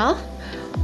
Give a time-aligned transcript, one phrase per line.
[0.00, 0.16] 好。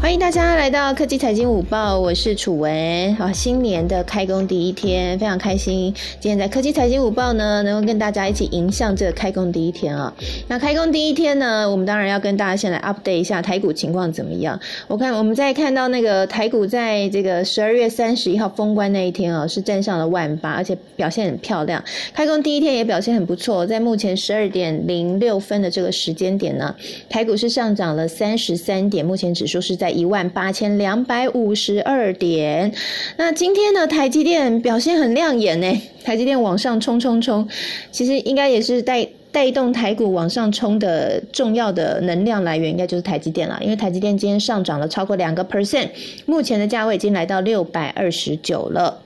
[0.01, 3.33] 欢迎大家来到科技财经午报，我是楚文啊。
[3.33, 5.93] 新年的开工第一天，非常开心。
[6.21, 10.13] 今天在科技财经午报呢，能够跟大家一起迎向这个开工第一天啊。
[10.49, 14.59] 那开工第一天呢，我们当然要跟大家先来 update 一下台股情况怎么样。
[14.87, 21.83] 我看我们在看到那个台股在这个十二月三十一号封关那一天啊，是站上了万八，而且表现很漂亮。
[22.13, 26.75] 开工第一天也表现很不错，在目前十二点零六分的这个时间点呢，
[27.09, 29.93] 台股是上涨了三十三点，目前指数是在。
[29.97, 32.71] 一万八千两百五十二点。
[33.17, 35.83] 那今天呢，台积电表现很亮眼呢。
[36.05, 37.49] 台积电往上冲冲冲，
[37.91, 43.59] 其实应该也是带带动台股往上冲的重要的能量来源，应该就是台积电了。
[43.63, 45.89] 因为台积电今天上涨了超过两个 percent，
[46.27, 49.03] 目前的价位已经来到六百二十九了。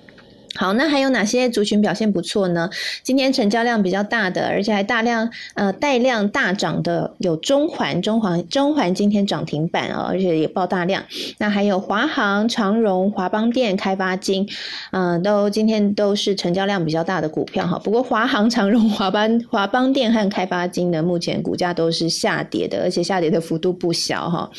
[0.57, 2.69] 好，那还有哪些族群表现不错呢？
[3.05, 11.05] 今天成交量比较大的，而且还大量呃带量大涨的有中环，中环中环今天涨停板哦，而且也爆大量。
[11.39, 14.45] 那还有华航、长荣、华邦电、开发金，
[14.91, 17.79] 嗯，都今天都是成交量比较大的股票哈。
[17.79, 24.51] 不过华航、长荣、华邦、华邦电和开发金呢，目前股价都是下跌的，而且下跌的幅度不小哈。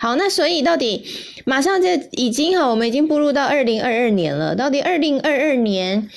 [0.00, 1.04] 好，那所以到底
[1.44, 5.35] 马上就已经哈，我们已经步入到二零二二年了，到底二零二。
[5.36, 6.08] 二年。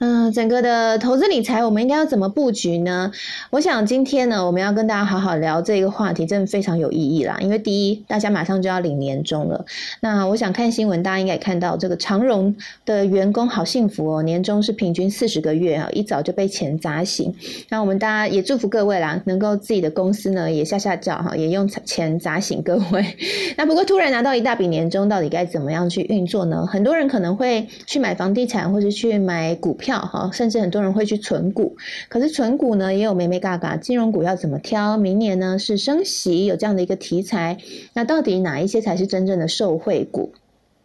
[0.00, 3.10] 嗯，整个的投资理财，我们应该要怎么布局呢？
[3.50, 7.36] 我想今天呢，我们要跟大家好好聊这个话题，真的非常有意义啦。
[7.40, 9.64] 因为第一，大家马上就要领年终了。
[10.00, 12.54] 那我想看新闻，大家应该也看到，这个长荣
[12.86, 17.34] 的员工好幸福哦，年终是平均四十个月啊，一早就被钱砸醒。
[17.68, 23.04] 那我们大家也祝福各位啦，能够自己的公司呢也下下脚哈，也用钱砸醒各位。
[23.58, 26.64] 那不过突然拿到一大笔年终，到底该怎么样去运作呢？
[26.64, 29.87] 很多人可能会去买房地产，或者去买股票。
[29.88, 31.74] 票哈，甚至很多人会去存股，
[32.10, 34.98] 可是存股呢也有美美嘎嘎，金融股要怎么挑？
[34.98, 37.56] 明年呢是升息，有这样的一个题材，
[37.94, 40.34] 那到底哪一些才是真正的受惠股？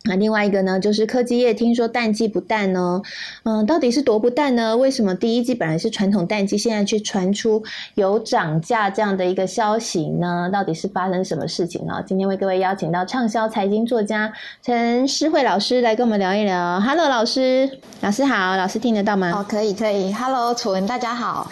[0.06, 3.02] 那另外一个呢，就是科技业，听说淡季不淡哦，
[3.44, 4.76] 嗯，到底是多不淡呢？
[4.76, 7.64] 为什么第一季本来是传统淡季，现在却传出
[7.96, 10.50] 有涨价这样的一个消息呢？
[10.52, 12.04] 到底是发生什么事情呢？
[12.06, 16.82] 今天为各位邀请到畅销财经作家陈诗慧老师来跟我们聊一聊。
[16.82, 17.70] Hello，老师，
[18.02, 19.32] 老师好，老师听得到吗？
[19.34, 20.12] 哦，可以，可以。
[20.12, 21.50] Hello，楚文，大家好。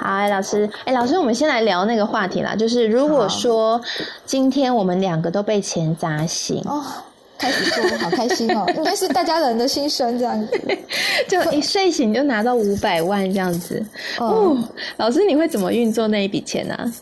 [0.00, 3.80] 好，老师，哎，老师，我们先来聊那个话题啦，就是如果说
[4.24, 6.82] 今天我们两个都被钱砸醒哦。
[7.38, 10.60] 开始做好开心哦， 应该是大家人的心声这样子，
[11.28, 13.84] 就一睡醒就拿到五百万这样子。
[14.18, 14.56] 哦，
[14.96, 16.92] 老师你会怎么运作那一笔钱呢？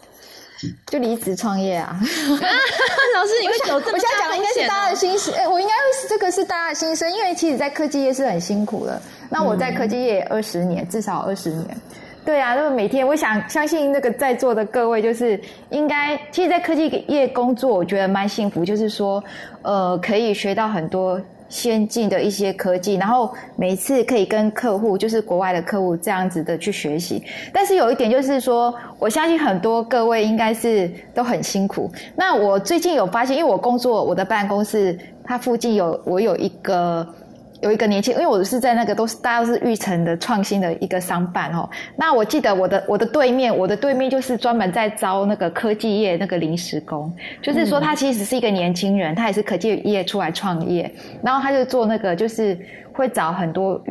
[0.87, 1.94] 就离职创业啊！
[2.00, 3.93] 老师你会走这么？
[3.93, 8.99] 我现在讲的应该是大家的心声，哎，我应该会这个是大家的心声，因为其实，在科技业是很辛苦的。
[9.28, 11.77] 那我在科技业二十年，至少二十年。
[12.25, 19.23] 对啊，那么每天，我想相信那个在座的各位，就是应该，其实，在科技业工作，我觉得蛮幸福，就是说，
[19.61, 21.21] 呃，可以学到很多
[21.51, 27.23] 先进的一些科技，然后每次可以跟客户，就是国外的客户这样子的去学习。
[27.53, 31.93] 但是有一点就是说，我相信很多各位应该是都很辛苦。
[32.17, 37.06] 那我最近有发现，因为我工作，我的办公室它附近有我有一个。
[37.65, 41.67] 有一个年轻，因为我是在那个都是大家都是育成的创新的一个商办哦。
[41.97, 47.11] 那我记得我的我的对面，我的对面就是专门在招那个科技业那个临时工，
[47.41, 50.93] 就是说他其实是一个年轻人，他也是科技业出来创业，
[51.23, 52.59] 然后他就做那个就是
[52.93, 53.83] 会找很多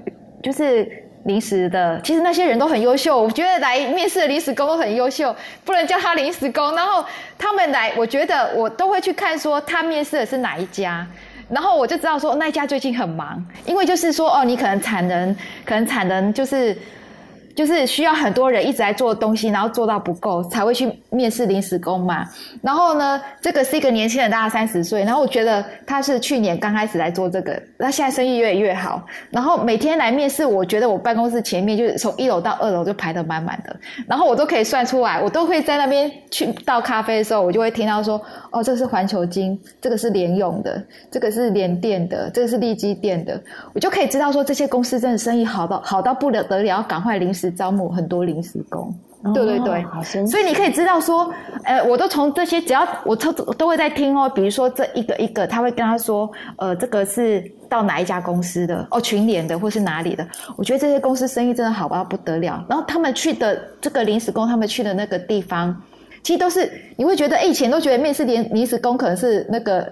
[0.44, 0.88] 就是
[1.24, 5.36] 临时的，其实那些人都很优秀，我觉得来面试的临时工都很优秀，
[5.66, 6.76] 不能叫他临时工。
[6.76, 7.04] 然后
[7.40, 11.08] 他们来，我觉得我都会去看说他面试的是哪一家。
[11.50, 16.78] 然后我就知道说那一家最近很忙，因为就是说哦，你可能产能，可能产能就是。
[17.56, 22.26] 就是需要很多人一直在做东西，然后做到不够才会去面试临时工嘛。
[22.62, 25.04] 然后呢，这个是一个年轻人，大概三十岁。
[25.04, 29.06] 然后我觉得他是去年刚开始来做这个，那现在生意越来越好。
[29.30, 33.76] 然后每天来面试，我觉得我办公室前面就是从一楼到二楼就排得满满的。
[34.08, 38.20] 然后我都可以算出来，我都会在那边去倒咖啡的时候，我就会听到说
[38.52, 43.40] ：“哦，这是环球金，这个是联用的，这个是联电的，这个是利基电的。”
[43.76, 47.43] 我就可以知道说这些公司真的生意好到好到不得得了，赶快临时。
[47.52, 48.94] 招募很多临时工，
[49.34, 49.86] 对对对，
[50.26, 51.32] 所以你可以知道说，
[51.64, 54.30] 呃，我都从这些，只要我都都会在听哦。
[54.30, 60.28] 比如说这一个一个，他会跟他说，呃，这个是到哪一家公司的哦，群联的或是哪里的。
[60.56, 62.64] 我觉得这些公司生意真的好到不得了。
[62.68, 65.76] 然后他们去的这个临时工，他们去的那个地方。
[66.24, 69.88] 其实都是你会觉得，以前都觉得面试临临时工可能是那个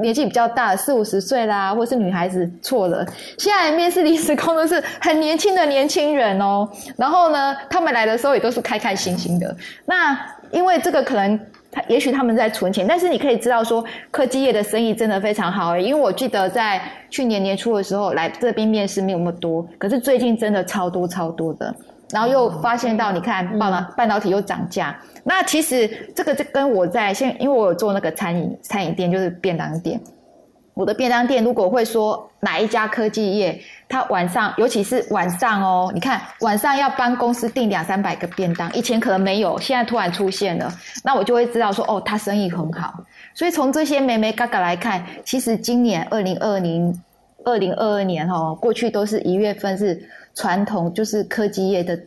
[0.00, 3.04] 年纪比较大，四五十岁啦，或是女孩子错了。
[3.38, 6.68] 现在面试临时工都是很年轻的年轻人哦。
[6.96, 9.56] 然后呢，他们来的时候也都是开开心心的。
[9.86, 10.16] 那
[10.50, 11.40] 因为这个可能。
[11.74, 16.80] 他也许他们在存钱，但是你可以知道说科技业的生意真的非常好，因为我记得在
[17.10, 21.74] 去年年初的时候来这边面试没有那么多，可是最近真的超多超多的，
[22.14, 30.00] 然后又发现到你看半导半导体又涨价，那其实这个就跟我在现因为我有做那个餐饮餐饮店就是便当店。
[30.74, 40.72] 我的便当店如果会说哪一家科技业，他晚上尤其是晚上哦，你看晚上要帮公司订两三百个便当，以前可能没有，现在突然出现了，
[41.02, 42.94] 那我就会知道说哦，他生意很好。
[43.34, 47.02] 所以从这些眉眉嘎嘎来看，其实今年二零二零
[47.44, 50.00] 二零二二年哦，过去都是一月份是
[50.34, 51.98] 传统就是科技业的。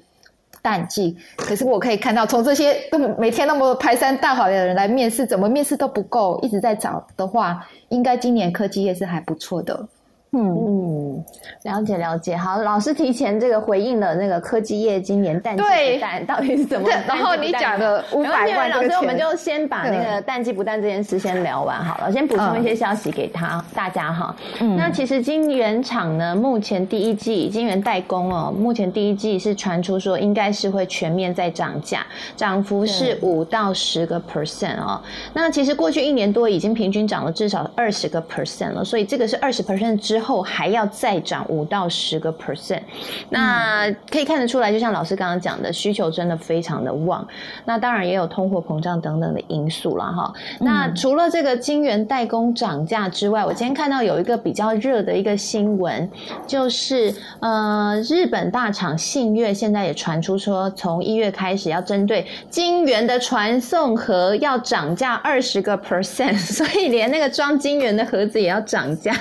[0.60, 9.88] 淡季，可是我可以看到，从这些都每天那么排山倒海的人来面试，怎么面试都不够，一直在找的话，应该今年科技业是还不错的。
[10.34, 11.24] 嗯，
[11.64, 12.36] 了解了解。
[12.36, 16.90] 好，老师提前这个回应了那个科技业今年淡季不淡到底是怎么？
[17.08, 24.36] 然后你讲的五百万，老师我们就先把那个淡季不淡这件事先聊完好了，先补充一些消息给他大家哈。
[24.76, 35.02] 那其实金源厂呢，目前第一季金源代工哦，目前第一季是传出说应该是会全面在涨价，涨幅是五到十个 percent 哦。
[35.34, 40.17] 那其实过去一年多已经平均涨了至少二十个 percent 了，所以这个是二十 percent 之。
[40.18, 42.82] 之后还要再涨五到十个 percent，
[43.30, 47.26] 那可以看得出来，就像老师刚刚讲的，需求真的非常的旺。
[47.66, 50.34] 那当然也有通货膨胀等等的因素了哈。
[50.60, 56.10] 那除了这个晶圆代工涨价之外，我今天看到有一个比较热的一个新闻，
[56.48, 69.14] 就是呃，日本大厂信越现在也传出说，从一月开始要针对晶圆的传送盒要涨价二十个 percent， 所以连那个装晶圆的盒子也要涨价。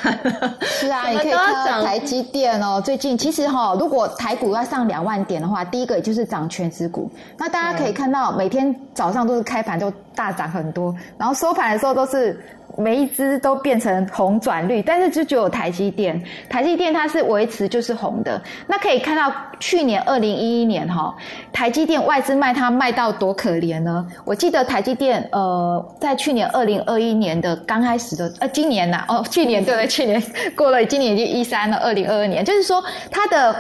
[0.87, 7.11] 是啊，你可以看到台积电哦，最近其实哈，如果台股要上两万点的话，第一个也就是涨全指股。
[7.37, 12.41] 那大家可以看到，每天早上都是开盘就大涨很多，然后收盘的时候都是。
[12.77, 18.41] 每一只都变成红转绿，但是就只有台积电，台积电它是维持就是红的。
[18.67, 21.15] 那可以看到去年二零一一年哈，
[21.53, 24.07] 台积电外资卖它卖到多可怜呢？
[24.25, 30.23] 我记得台积电呃，在去年二零二一年的刚开始的呃，今年呐哦，去年对对，去年
[30.55, 33.57] 过了，今年已经一三了，二零二二年，就是说它的。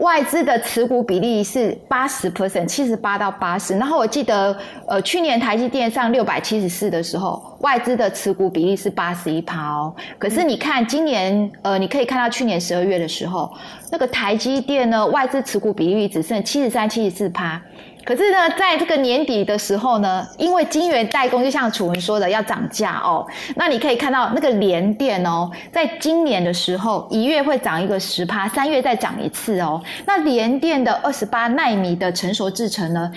[0.00, 3.76] 外资的持股比例是八十 percent，七十八到八十。
[3.76, 4.56] 然后我记得，
[4.86, 9.94] 呃，去年台积电上六百七十四的时候，外资的持股比例是八十一趴哦。
[10.18, 13.52] 可是你看今年，呃，你可以看到去年十二月的时候，
[13.92, 17.60] 那个台积电呢，外资持股比例只剩七十三、七十四趴。
[18.04, 29.80] 可是呢，在这个年底的时候呢，因为晶圆代工就像楚文说的要涨价哦，那你可以看到那个联电哦，在今年的时候一月会涨一个十趴，三月再涨一次哦。
[30.06, 33.12] 那联电的二十八纳米的成熟制程呢，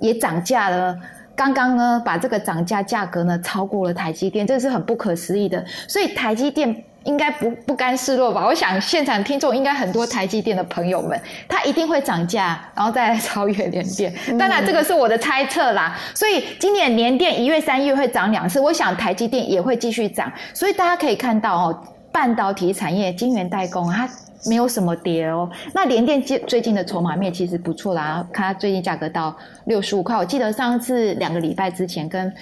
[0.00, 0.96] 也涨价了，
[1.36, 5.64] 刚刚呢把这个涨价价格呢超过了台积电，这是很不可思议的。
[5.86, 6.84] 所以台积电。
[7.04, 8.44] 应该不不甘示弱吧？
[8.46, 14.12] 我想现场听众应该很多台积电的朋友们，它一定会涨价，然后再来超越联电。
[14.38, 15.96] 当然，这个是我的猜测啦。
[16.14, 20.32] 所以今年年电一月、三月会涨两次，我想台积电也会继续涨。
[20.54, 21.78] 所以大家可以看到哦，
[22.10, 24.08] 半导体产业晶圆代工它
[24.46, 25.50] 没有什么跌哦。
[25.74, 30.16] 那联电最最近的筹码面其实不错啦，看它最近价格到六十五块。
[30.16, 32.32] 我记得上次两个礼拜之前跟。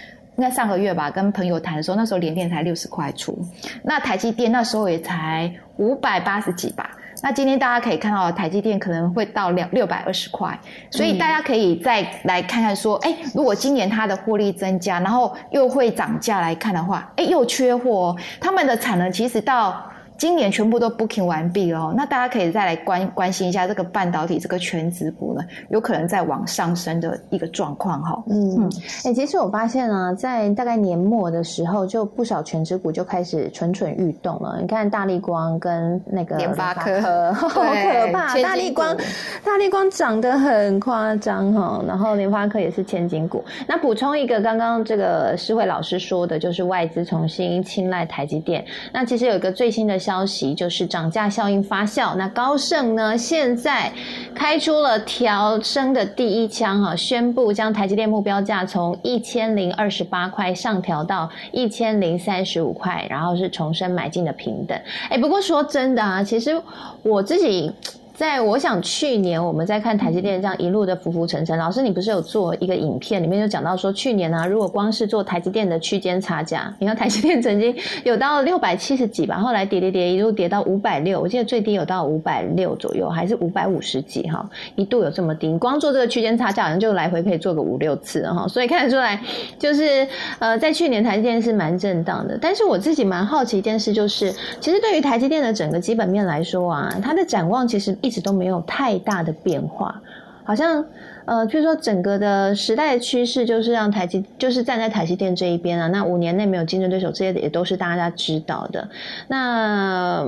[0.42, 3.38] 在上个月吧，跟朋友谈的时候，那时候联电才六十块出，
[3.84, 6.90] 那台积电那时候也才五百八十几吧。
[7.22, 10.58] 那今天大家可以看到，台积电可能会到两六百二十块，
[10.90, 19.91] 所以大家可以再来看看说，哎，如果今年它的获利增加，然后又会涨价来看的话，哎，又缺货，他们的产能其实到。
[20.23, 28.23] 今年全部都 booking 完毕了，那大家可以再来关关心一下这个半导体这个全职股呢，有可能在往上升的一个状况哈。
[28.31, 28.71] 嗯，
[29.05, 34.59] 哎，其实我发现啊，在大概年末的时候，就不少全职股就开始蠢蠢欲动了。
[34.61, 38.41] 你看大力光跟那个联发科， 好可怕！
[38.41, 38.97] 大力光，
[39.45, 43.45] 大力光涨得很夸张哈，然后联发科也是千金股。
[43.67, 48.64] 那补充一个，刚刚这个诗慧老师说的，就是外资重新青睐台积电。
[48.93, 53.90] 那其实有一个最新的消消息就是涨价效应发酵，那高盛呢现在
[54.35, 64.78] 开出了调升的第一枪哈，宣布将台积电目标价从一千零二十八块上调到一千零三十五块，然后是重申买进的平等。
[65.09, 66.61] 哎，不过说真的啊，其实
[67.02, 67.73] 我自己。
[68.14, 85.49] 在我想去年我们在看台积电这样一路的浮浮沉沉，老师你不是有做一个影片，里面就讲到说，去年呢，如果光是做台积电的区间差价，你看台积电曾经有到六百七十几吧，后来跌跌跌，一路跌到五百六，我记得最低有到五百六左右，还是五百五十几哈，一度有这么低。
[85.49, 89.19] 你光做这个区间差价，好像就来回可以做个五六次哈，所以看得出来，
[89.59, 90.07] 就是
[90.38, 92.38] 呃，在去年台积电是蛮震荡的。
[92.40, 99.99] 但是我自己蛮好奇一件事，就是其实对于台积电的整个基本面来说啊，它的展望其实一直都没有太大的变化，
[100.44, 100.85] 好像
[101.25, 105.87] 呃，就是说整个的时代的趋势就是让台积就是站在台积电这一边啊。
[105.87, 108.87] 那五年内没有竞争对手，这些也都是大家知道的。
[109.28, 110.26] 那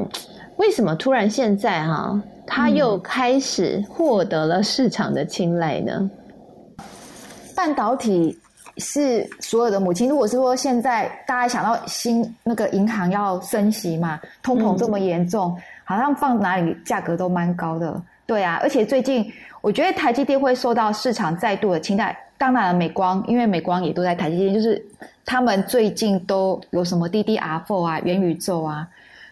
[0.56, 6.08] 为什么突然现在哈，他又开始获得了市场的青睐呢？
[7.56, 8.38] 半导体
[8.78, 10.08] 是所有的母亲。
[10.08, 15.56] 如果是说现在大家想到新那个银行要升息嘛，通膨这么严重。
[15.84, 22.16] 好像放哪里价格都蛮高的，对啊，而且最近我觉得台积电会受到市场再度的青睐。
[22.36, 24.82] 当然了，美光因为美光也都在台积电，就是
[25.24, 28.86] 他们最近都有什么 DDR4 啊、元宇宙啊，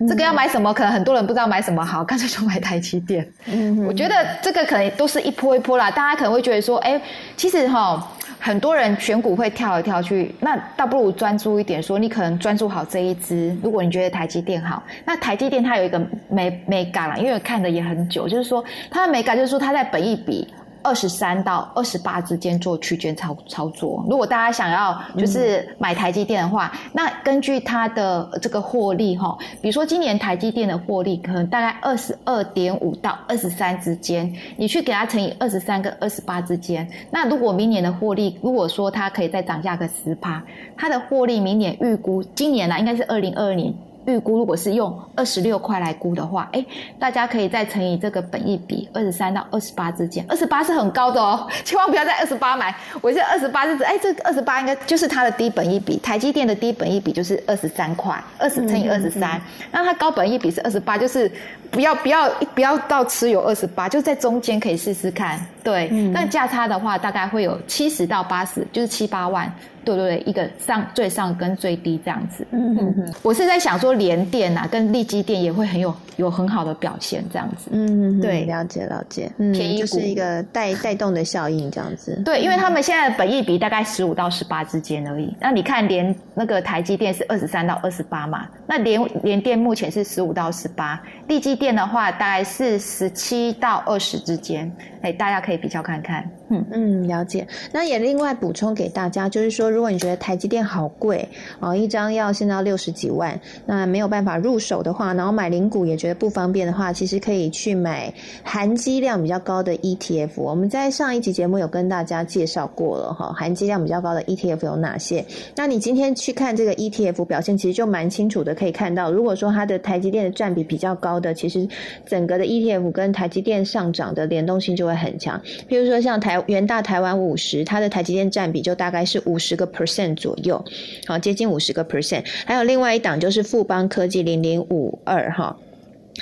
[0.08, 0.72] 这个要买什么？
[0.72, 3.26] 可能很多人不知道买什么好，干脆就买台积电。
[3.46, 5.90] 嗯，我觉得这个可能都是一波一波啦。
[5.90, 7.00] 大家可能会觉得说，哎，
[7.36, 8.06] 其实哈。
[8.44, 13.56] 很多人选股会跳来跳去，那倒不如专注一点，说你可能专注好这一支。
[13.62, 20.52] 如果你觉得台积电好，那台积电它有一个美美感啦，因为看的也很久，就是说它的美感就是说它在本一笔。
[20.82, 24.04] 二十三到二十八之间做区间操操作。
[24.08, 36.88] 如果大家想要就是买台积电的话，那根据它的这个获利哈，比如说今年台积电的获利可能大概二十二点五到二十三之间，你去给它乘以二十三跟二十八之间。
[37.10, 40.42] 那如果明年的获利，如果说它可以再涨价个十趴，
[40.76, 43.72] 它的获利明年预估今年呢应该是二零二二年。
[44.06, 46.64] 预估如果是用二十六块来估的话，哎，
[46.98, 52.74] 大家可以再乘以这个本益比二十三到二十八之间，二十八是很高的哦， 千万不要在二十八买。
[53.00, 59.40] 我在二十八是指，哎，这二十八应该就是它的低本益比，台积电的低本益比就是二十三块，二十乘以二十三，
[59.70, 61.30] 那它高本益比是二十八，就是
[61.70, 65.38] 不要不要不要到持有二十八，就在中间可以试试看。
[65.62, 69.52] 对，那价差的话大概会有七十到八十，就是七八万。
[69.84, 72.46] 对对对，一个上最上跟最低这样子。
[72.52, 77.68] 嗯嗯嗯，我是在想说，联电啊跟利基电也会很有有很好的表现这样子。
[77.72, 79.28] 嗯，对，了解了解。
[79.38, 82.14] 嗯，便宜就是一个带带动的效应这样子。
[82.24, 85.36] 对，因为他们现在的本益比大概十五到十八之间而已。
[85.40, 88.46] 那你看，连那个台积电是二十三到二十八嘛？
[88.68, 94.72] 那联联电目前是十五到十八，利基电的话大概是十七到二十之间。
[95.00, 96.41] 哎，大家可以比较看看。
[96.52, 97.46] 嗯嗯，了解。
[97.72, 101.26] 那也另外补充给大家，就是说，如果你觉得台积电好贵
[101.60, 110.30] 哦，一张要现在六十几万，那没有办法入手的话，然后买零股也觉得不方便的话，其实可以去买含积量比较高的 ETF。
[110.36, 115.24] 我们在上一集节目有跟大家介绍过了哈，含积量比较高的 ETF 有哪些？
[115.56, 121.66] 那你今天去看这个 ETF 表现，其实就蛮清楚的，可以看到，如果说它的台积电的占比比较高的，其实
[122.04, 125.40] 整个的 ETF 跟台积电上涨的联动性就会很强。
[125.68, 130.64] 譬如说像台元大台湾五十，它的台积电占比就大概是五十个 percent 左右，
[131.06, 132.24] 好，接近五十个 percent。
[132.44, 135.56] 还有另外一档就是富邦科技零零五二哈。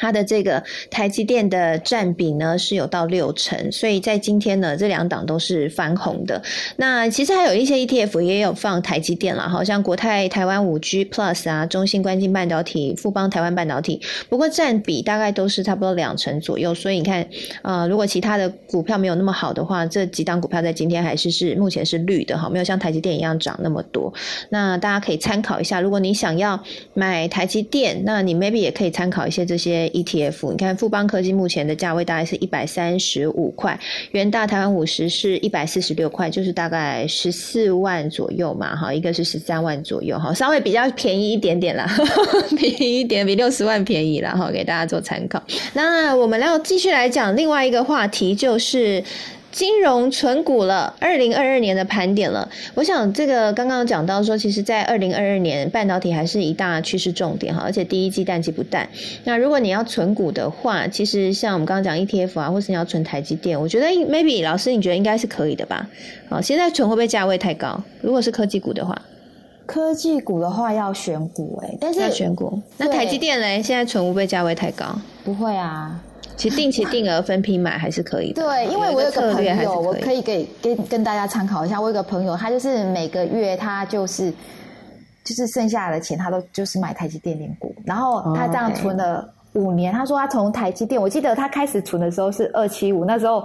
[0.00, 6.42] 它的这个台积电的占比呢是有到六成，所以在今天呢这两档都是翻红的。
[6.76, 16.74] 那其实还有一些 ETF 也有放台积电了，好像国泰台湾五 G Plus 啊，中芯关键半导体、富邦台湾半导体，不过占比大概都是差不多两成左右。
[16.74, 17.28] 所以你看，
[17.60, 24.10] 呃，如果其他的股票没有那么好的话，这几档股票在今天还是是目前是绿的哈，没有像台积电一样涨那么多。
[24.48, 26.58] 那大家可以参考一下，如果你想要
[26.94, 29.89] 买台积电，那你 maybe 也可以参考一些这些。
[29.90, 33.78] ETF，你看富邦科技目前的价位大概是一百三十五块，
[34.12, 41.88] 元大台湾五十是一百四十六块，就是大概十四万左右嘛，哈，一个是十三万左右，哈，稍微比较便宜一点点啦，
[42.56, 45.42] 便宜一点，比六十万便宜了，哈，给大家做参考。
[45.74, 49.02] 那我们要继续来讲另外一个话题，就是。
[49.50, 52.48] 金融存股了，二零二二年的盘点了。
[52.74, 58.88] 我想这个刚刚讲到说，其实，在二零二二年半导体还是一大趋势重点哈，而且第一季淡季不淡。
[59.24, 65.88] 那如果你要存股的话，其实像我们刚刚讲 ETF 啊，或是你要存台积电，我觉得 maybe 老师你觉得应该是可以的吧？
[66.28, 67.82] 好，现在存会不会价位太高？
[68.00, 68.96] 如果是科技股的话，
[69.66, 72.60] 科技股的话要选股哎，但是要选股。
[72.76, 74.96] 那台积电嘞，现在存会不会价位太高？
[75.24, 76.00] 不会啊。
[76.40, 78.42] 其实定期定额分批买还是可以的。
[78.42, 81.78] 对，因为我有个朋友，我可以给跟跟大家参考一下。
[81.78, 84.32] 我有个朋友，他就是每个月他就是
[85.22, 93.44] 就是剩下的钱，他都就是买台积电零股，然后他这样存了五年，他说他从台积电，我记得他开始存的时候是二七五，那时候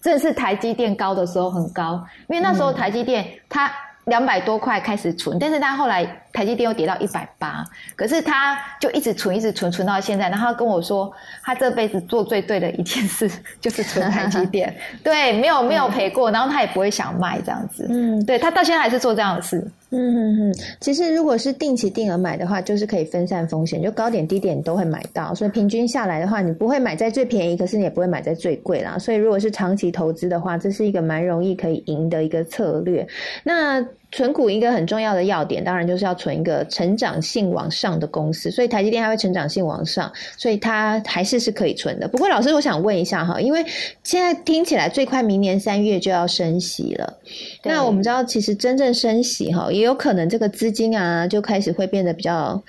[0.00, 3.68] 正是台积电高的时候很高，因为那时候台积电它
[4.04, 6.22] 两百多块开始存，但是他后来。
[6.36, 7.64] 台积电又跌到一百八，
[7.96, 10.28] 可是他就一直存，一直存，存到现在。
[10.28, 11.10] 然后他跟我说，
[11.42, 17.86] 他这辈子做最对的一件事就是存台积电， 对，没有没有赔过，然后他也不会想卖这样子。
[17.88, 19.66] 嗯，对他到现在还是做这样的事。
[19.90, 28.98] 嗯嗯嗯，其实如果是定期定额买的话，就是可以分散风险，就高点低点都会买到，所以平均下来的话，你不会买在最便宜，可是你也不会买在最贵啦。
[28.98, 33.06] 所以如果是长期投资的话，这是一个蛮容易可以赢的一个策略。
[33.44, 33.80] 那
[34.12, 38.50] 存股一个很重要的要点，当然就是要存一个成长性往上的公司。
[38.50, 42.08] 所以台积电它会成长性往上，所以它还是是可以存的。
[42.08, 43.64] 不过老师，我想问一下哈，因为
[44.02, 47.18] 现在听起来最快明年三月就要升息了。
[47.62, 52.62] 那我们知道，其实真正升息哈，也有可能这个资金啊就开始会变得比较。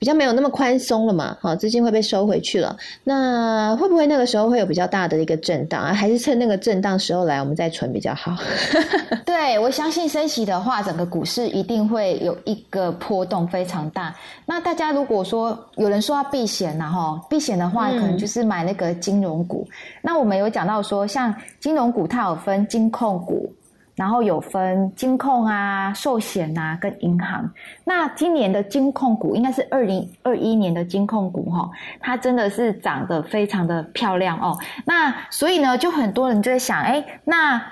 [0.00, 2.74] 比较没有那么宽松了嘛，好，资金会被收回去了。
[3.04, 5.92] 那会不会那个时候会有比较大的一个震荡啊？
[5.92, 8.34] 还是趁那个震荡时候来，我们再存比较好？
[9.26, 14.16] 对，我相信升息的话，整个股市一定会有一个波动非常大。
[14.46, 19.68] 那大家如果说有人说要避险呐，哈，避险的话，可能就是买那个金融股。
[20.00, 23.52] 那我们有讲到说，像金融股它有分金控股。
[24.00, 27.46] 然后有分金控啊、寿险啊跟银行。
[27.84, 34.56] 那今年的金控股应该是二零二一年的金控股哈，它真的是长得非常的漂亮哦。
[34.86, 37.62] 那所以呢，就很多人就在想，哎，那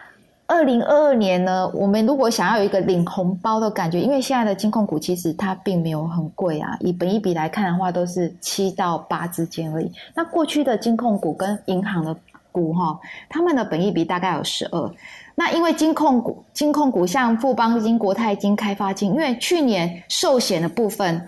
[0.46, 9.90] 二零二二年呢，我们如果想要有一个领红包的感觉，因为现在的金控股其实它并没有很贵啊，以本一比来看的话，都是七到八之间而已。
[10.14, 12.14] 那过去的金控股跟银行的
[12.52, 14.90] 股哈，他们的本一比大概有十二。
[15.38, 21.24] 那因为金控股、金控股像富邦金、国泰金、开发金，因为去年寿险的部分，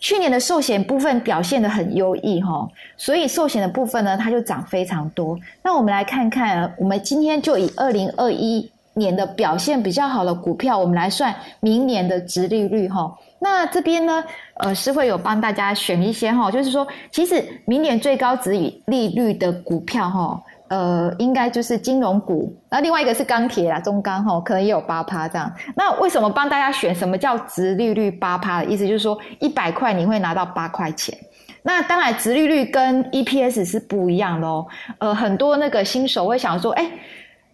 [0.00, 5.38] 去年的寿险部分表现的很优异哈，所以寿险的部分呢，它就涨非常多。
[5.62, 13.16] 那我们来看看，我们今天就以二零二一年的表现比较好的股票，我们来算明年的值利率哈。
[13.38, 18.50] 那这边呢，呃，是会有帮大家选一些哈，就是说，其实明年最高值
[18.86, 20.42] 利率的股票哈。
[20.68, 25.52] 呃，应该就是金融股，那另外一个是钢铁啦，中钢哈，可能也有八趴这样。
[25.76, 28.86] 那为什么帮大家选什么叫直利率八趴的意思？
[28.88, 31.16] 就是说一百块你会拿到八块钱。
[31.62, 34.66] 那当然，直利率跟 EPS 是不一样的哦。
[34.98, 36.90] 呃，很多那个新手会想说，哎，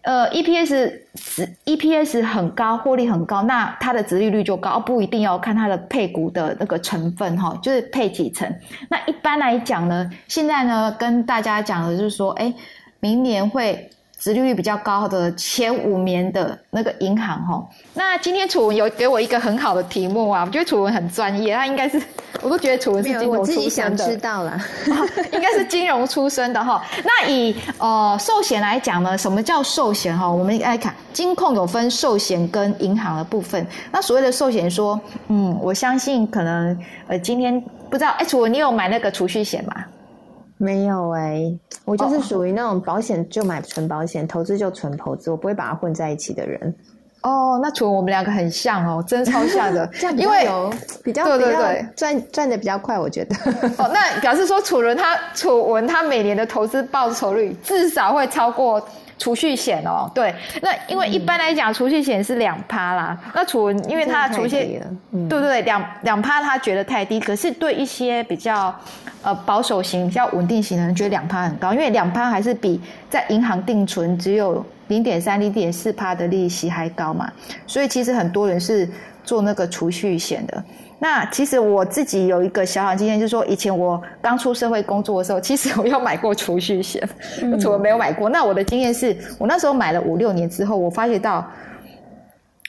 [0.03, 0.91] 呃，EPS
[1.65, 8.49] EPS 很高，获利很高，那它的直利率就高，不一定要看它的配股的那个成分哈，就是配几层。
[8.89, 12.53] 那一般来讲呢，现在呢跟大家讲的就是说，哎。
[13.01, 21.99] 明年会殖利率比较高的前五年的那个银行哈，那今天楚文有给我一个很好的题目啊，我觉得楚文很专业，他应该是
[22.43, 24.55] 我都觉得楚文是金融出身的，知道了，
[25.33, 26.79] 应该是金融出身的哈。
[27.03, 30.29] 那以呃寿险来讲呢，什么叫寿险哈？
[30.29, 33.65] 我们来看金控有分寿险跟银行的部分。
[33.91, 37.59] 那所谓的寿险说，嗯，我相信可能呃今天
[37.89, 39.83] 不知道哎，楚文你有买那个储蓄险吗？
[40.61, 41.51] 没有哎，
[41.85, 46.75] 我就是属于那种保险就买纯保险，投资就纯投资，我不会把它混在一起的人。
[47.23, 50.47] 哦，那楚文我们两个很像哦，真超像的， 这样因为
[51.03, 53.35] 比较对对对赚赚的比较快，我觉得。
[53.83, 58.79] 哦，那表示说楚文他楚文他每年的投资报酬率至少会超过。
[59.21, 63.15] 储蓄险哦，对，那因为一般来讲，储蓄险是两趴啦。
[63.35, 64.81] 那储，因为它储蓄，
[65.29, 67.19] 对不对，两两趴他觉得太低。
[67.19, 68.75] 可是对一些比较
[69.21, 72.81] 呃保守型、比较稳定型的人，觉得两趴很高，因为两趴还是比
[73.11, 77.31] 在银行定存只有零点三、零点四趴的利息还高嘛。
[77.67, 78.89] 所以其实很多人是
[79.23, 80.63] 做那个储蓄险的。
[81.03, 87.01] 那其实我自己有一个小小经验，就是说以前我刚出社会工作的时候，其实我有买过储蓄险，
[87.51, 88.29] 我除了没有买过。
[88.29, 91.43] 那我的经验是我那时候买了五六年之后，我发觉到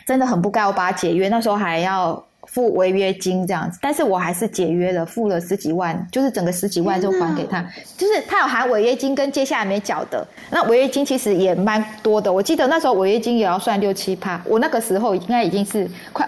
[0.07, 7.63] 真的很不该我把它解约，那时候还要付违约金这样子，但是我还是解约了，付了十几万，就是整个十几万就还给他，
[7.99, 16.27] 就是他有含违约金跟接下来没缴的，那违约金其实也蛮多的，我记得那时候违约金也要算六七趴，我那个时候应该已经是快。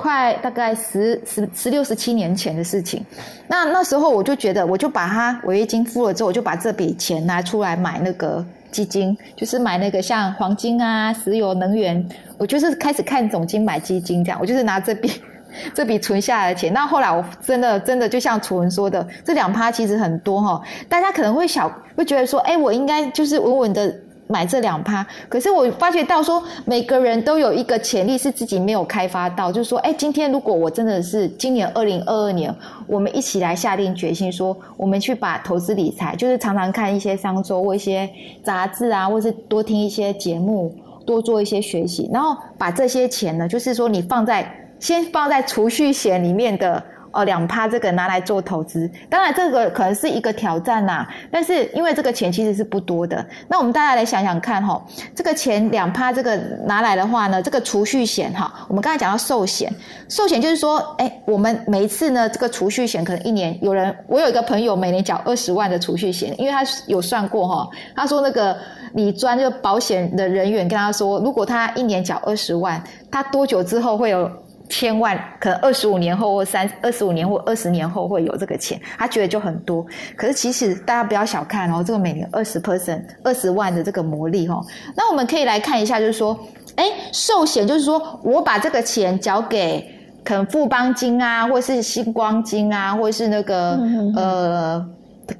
[0.00, 3.04] 快大概十十十六十七年前的事情，
[3.46, 12.02] 那那时候我就觉得，我就把它违约金付了之后，我就把这笔钱拿出来买那个基金，就是买那个像黄金啊、石油、能源，
[12.38, 15.12] 我就是开始看总金买基金这样，我就是拿这笔
[15.74, 16.72] 这笔存下来的钱。
[16.72, 23.94] 那后来我真的真的就像楚文说的，这两趴其实很多哈，大家可能会小会觉得说，哎，我应该就是稳稳的。
[24.30, 25.04] 买这两趴。
[25.28, 32.54] 可是我发觉到说，每个人都有一个潜力是自己没有开发到，就是说，哎，今天如果我真的是今年二零二二年，
[32.86, 38.08] 我们一起来下定决心说，我们去把投资理财，就是常常看一些商周或一些
[38.44, 40.72] 杂志啊，或是多听一些节目，
[41.04, 46.82] 多做一些学习，然后把这些钱呢，就是说你放在先放在储蓄险里面的。
[47.12, 51.06] 哦，两趴这个拿来做投资，当然这个可能是一个挑战呐。
[51.30, 54.80] 但是因为这个钱其实是不多的，那我们大家来想想看哈，
[55.14, 59.72] 这个钱两趴这个拿来的话呢，这个储蓄险哈，我们刚才讲到寿险，
[60.08, 68.56] 寿险就是说，哎，我们每一次呢，这个储蓄险可能一年有人，我有一个朋友每年缴二十万的储蓄险，因为他有算过哈，他说那个
[68.92, 74.30] 你专就保险的人员跟他说，如果他一年缴二十万，他多久之后会有？
[74.70, 79.84] 千万可能二十五年后或三二十五年或二十年后会有这个钱，他觉得就很多。
[80.16, 84.64] 可是其实大家不要小看哦，这个每年二十 percent 二十万的这个魔力哦。
[84.94, 86.38] 那我们可以来看一下，就是说，
[86.76, 89.84] 哎，寿险就是说我把这个钱交给
[90.24, 93.76] 可能富邦金啊，或是星光金啊，或是那个
[94.16, 94.88] 呃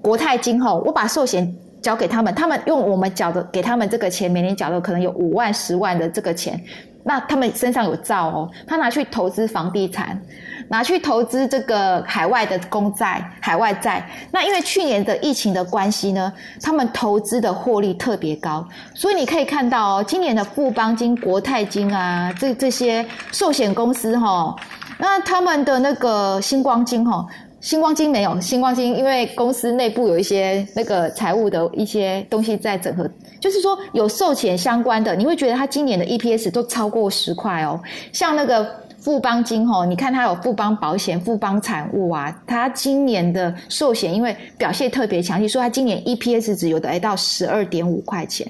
[0.03, 6.61] 国泰金吼，我把寿险交给他们，他们用我们缴的给他们这个钱，每年缴的可能有五万十万的这个钱。
[7.03, 10.21] 那他们身上有照哦，他拿去投资房地产，
[10.69, 14.09] 拿去投资这个海外的公债、海外债。
[14.31, 16.33] 那因为去年的疫情的关系呢，
[16.63, 24.55] 他们投资的获利特别高，所以你可以看到哦，今年的富邦金、国泰金啊，这这些寿险公司哈，
[24.99, 27.27] 那他们的那个星光金哈。
[27.61, 37.81] 星光金没有，星光金因为公司内部有一些那个财务的一些东西在整合，就是说有寿险相关的，你会觉得它今年的 EPS 都超过十块哦，
[38.13, 38.69] 像那个。
[39.01, 48.47] 富邦金吼，你看它有富邦保险、富邦产物啊，它今年的寿险因为表现特别强，你说它今年 EPS 值有的到十二点五块钱。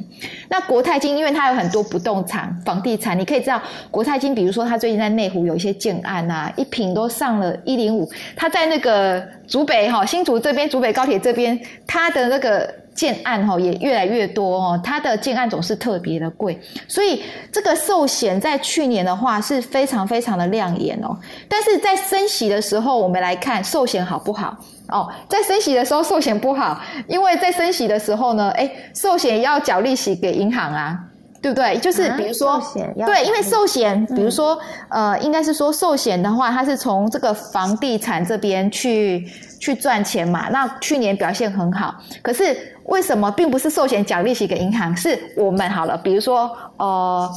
[0.48, 12.68] 那国泰金因为它有很多不动产、房地产，你可以知道国泰金，比如说它最近在内湖有一些建案啊，一平都上了一零五，它在那个竹北哈新竹这边，竹北高铁这边，它的那个。
[13.00, 21.18] 建案哈也越来越多哦，它的建案总是特别的贵，所以这个寿险在去年的话是非常非常的亮眼哦。
[21.48, 24.54] 但是在升息的时候，我们来看寿险好不好
[24.88, 25.08] 哦？
[25.30, 30.98] 在升息的时候，寿险不好，因为在升息的时候呢，哎，寿险要缴利息给银行啊。
[31.42, 31.78] 对不对？
[31.78, 32.62] 就是比如说，
[33.06, 39.26] 对，因为寿险，比如说，呃，应该是说寿险的话，它是从这个房地产这边去
[39.58, 40.48] 去赚钱嘛。
[40.50, 44.96] 那去年表现很好，可是为什么并不是寿险奖利息给银行？
[44.96, 47.30] 是我们好了，比如说，呃。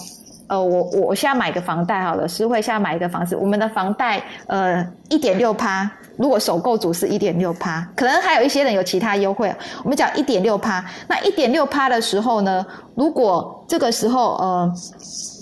[0.48, 9.54] 呃，我我我现在买个房贷好了，实惠现在买一个房子，我们的房贷呃一点六趴，如果首购组是一点六趴，可能还有一些人有其他优惠，
[9.84, 14.74] 我们讲一点六趴，那一点六趴的时候呢，如果这个时候呃。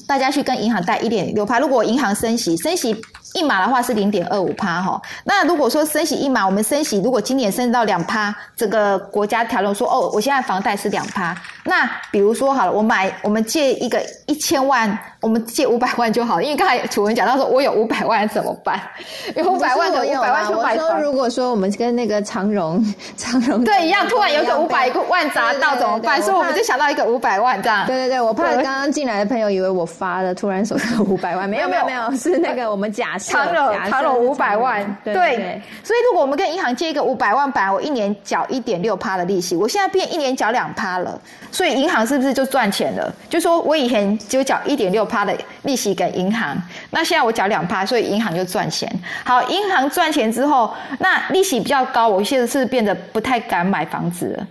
[0.08, 2.94] 大家去跟银行贷一点六趴，如果银行升息，升息
[3.34, 5.02] 一码的话是零点二五趴哈。
[5.24, 11.34] 那如果说升息一码，我们升息如果今年升到两趴，整个国家调论说哦，我现在房贷是两趴。
[11.64, 18.82] 那比如说好了，我买我们借一个一千万，我们借五百万就好，因为刚才楚文讲到说我有五百万怎么办？
[19.38, 21.00] 有五百万有五百万就买房。
[21.00, 22.84] 如果说我们跟那个长荣
[23.18, 26.20] 长荣对一样，突然有个五百万砸到怎么办？
[26.24, 27.86] 所以我们就想到一个五百万这样。
[27.86, 29.86] 对对对，我怕刚刚进来的朋友以为我。
[29.92, 41.20] 发了突然手上五百万， 没有没有没有，是那个我们假设长荣长荣五百万，对，所以如果我们跟银行借一个五百万本来我一年缴一点六趴的利息，我现在变一年缴两趴了，
[41.52, 43.14] 所以银行是不是就赚钱了？
[43.30, 46.58] 就说我以前就缴一点六趴的利息给银行，
[46.92, 48.90] 那现在我缴两趴，所以银行就赚钱。
[49.24, 54.48] 好，银行赚钱之后，那利息比较高，我现在是变得不太敢买房子了，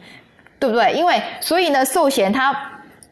[0.59, 0.93] 对不对？
[0.93, 2.55] 因为所以呢，寿险它。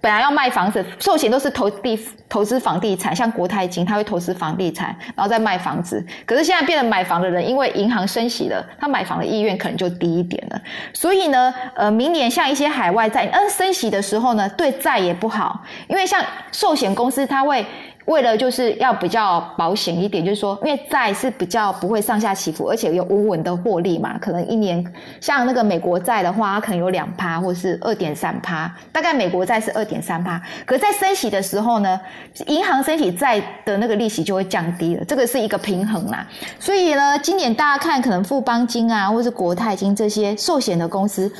[0.00, 6.04] 本来要卖房子，寿险都是投地投资房地产，像国泰金，他会投资房地产，然后再卖房子。
[6.24, 10.60] 可是现在变得买房的人，因为银行升息了，他买房的意愿可能就低一点了。
[10.92, 17.66] 所以呢，呃，明年像一些海外债，嗯，升息的时候呢，对债也不好，因为像寿险公司，他会。
[18.08, 24.16] 为了就是要比较保险一点，就是说，因为债是比较不会上下起伏，而且有稳稳的获利嘛。
[24.18, 24.82] 可能一年
[25.20, 30.40] 像那个美国债的话，可能有两趴或是二点三趴，大概美国债是二点三趴。
[30.64, 32.00] 可在升息的时候呢，
[32.46, 36.26] 银行升息债的那个利息就会降低了，这个是一个平衡啦。
[36.58, 41.30] 所以呢，今年大家看，可能富邦金啊，或是国泰金这些寿险的公司，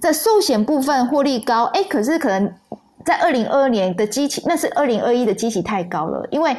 [0.00, 2.52] 在寿险部分获利高，哎，可是可能。
[3.04, 6.26] 在二零二二年的基期，那是二零二一的基期太高了。
[6.30, 6.56] 因为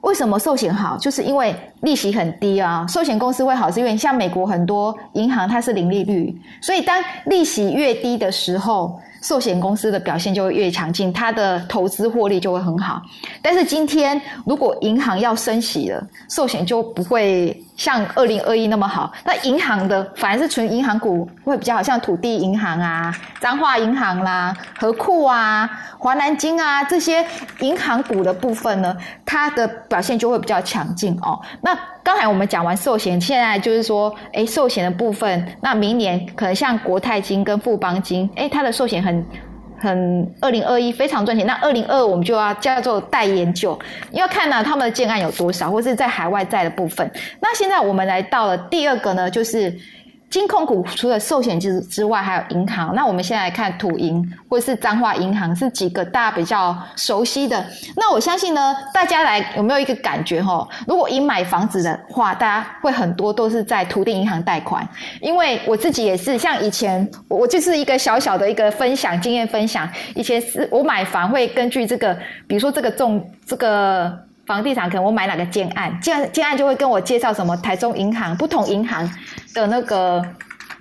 [0.00, 2.84] 为什么寿险好，就是因为利息很低啊。
[2.86, 13.00] 寿险公司会好，是因为像美国很多银行它是零利率，所以当利息越低的时候，寿险公司的表现就会越强劲，它的投资获利就会很好。
[13.40, 19.10] 但是今天如果银行要升息了，寿险就不会像二零二一那么好。
[19.24, 27.26] 那银行的反而是纯银行股会比较好，像土地银行啊、彰化银行啦、和库啊、华南金啊这些
[27.60, 31.40] 银行股的部分呢，它的表现就会比较强劲哦。
[31.62, 39.26] 那刚才我们讲完寿险，现在就是说，哎，寿险的部分，那明年可能像国泰金跟富邦金，哎，它的寿险很
[39.78, 43.76] 很二零二一非常赚钱，那二零二我们就要叫做待研究，
[44.12, 47.10] 要看呢他们的建案有多少，或是在海外在的部分。
[47.40, 49.74] 那现在我们来到了第二个呢，就是。
[50.34, 52.92] 金控股除了寿险之之外，还有银行。
[52.92, 57.64] 那我们先来看土银或是彰化银行，是几个大家比较熟悉的。
[57.94, 60.68] 那我相信呢，大家来有没有一个感觉哈？
[60.88, 64.84] 如果以买房子的话，大家会很多都是在土地银行贷款。
[65.20, 69.88] 因为我自己也是，像以前我就是一个小小的一个分享经验分享。
[70.16, 72.12] 以前是我买房会根据这个，
[72.48, 74.18] 比如说这个中这个。
[74.46, 79.10] 房地产可能我买哪个建案，建建案就会跟我介绍什么台中银行不同银行
[79.54, 80.22] 的那个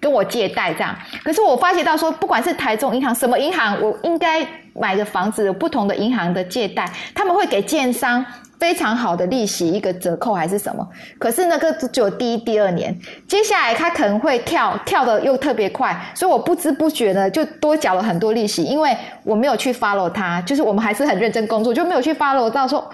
[0.02, 0.94] 跟我借贷这样。
[1.24, 8.26] 可是我发觉到说，不管是台中银行什么银行，我应该买的房子有不同的银行的借贷，他们会给建商
[8.60, 10.88] 非常好的利息，一个折扣还是什么。
[11.20, 22.90] 可是那个只有第一、第二年，接下来他可能会跳跳的又特别快，所以我不知不觉呢就多缴了很多利息，因为我没有去 follow 它，就是我们还是很认真工作，就没有去 follow 到说。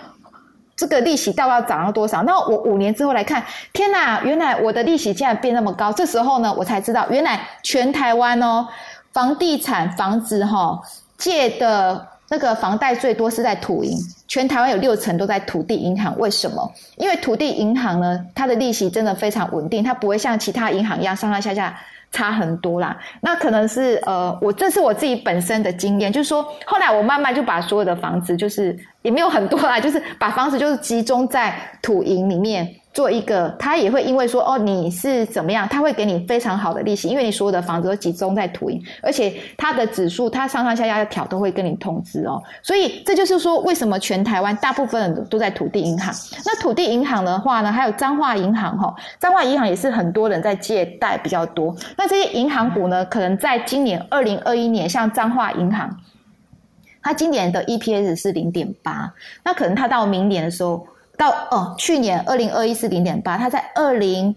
[0.80, 2.24] 这个利息到底要涨到多少？
[2.24, 4.22] 那我五年之后来看，天哪！
[4.24, 5.92] 原来我的利息竟然变那么高。
[5.92, 8.66] 这时候呢，我才知道，原来全台湾哦，
[9.12, 10.80] 房地产房子哈
[11.18, 16.18] 借的那个房贷最多是在土银，全台湾有六成都在土地银行。
[16.18, 16.72] 为什么？
[16.96, 21.78] 因为土地银行呢，它的利息真的非常稳定，它不会像其他银行一样上上下下。
[22.12, 32.68] 差很多啦，那可能是呃，我这是我自己本身的经验，就是说，后来我慢慢就把所有的房子，就是也没有很多啦，就是把房子就是集中在土营里面。
[32.92, 46.12] 做一个，他也会因为说哦你是怎么样，他会给你非常好的利息，因为你所有的房子都集中在土银，而且它的指数它上上下下的调都会跟你通知哦，所以这就是说为什么全台湾大部分人都在土地银行。
[46.44, 51.76] 那土地银行的话呢，还有彰化银行哈，彰化银行也是很多人在借贷比较多。
[51.96, 55.96] 那这些银行股呢，可能在今年二零二一年，像彰化银行，
[57.04, 60.86] 它今年的 EPS 是零点八，那可能它到明年的时候。
[61.20, 64.34] 到哦，去年二零二一是零点八，它在二零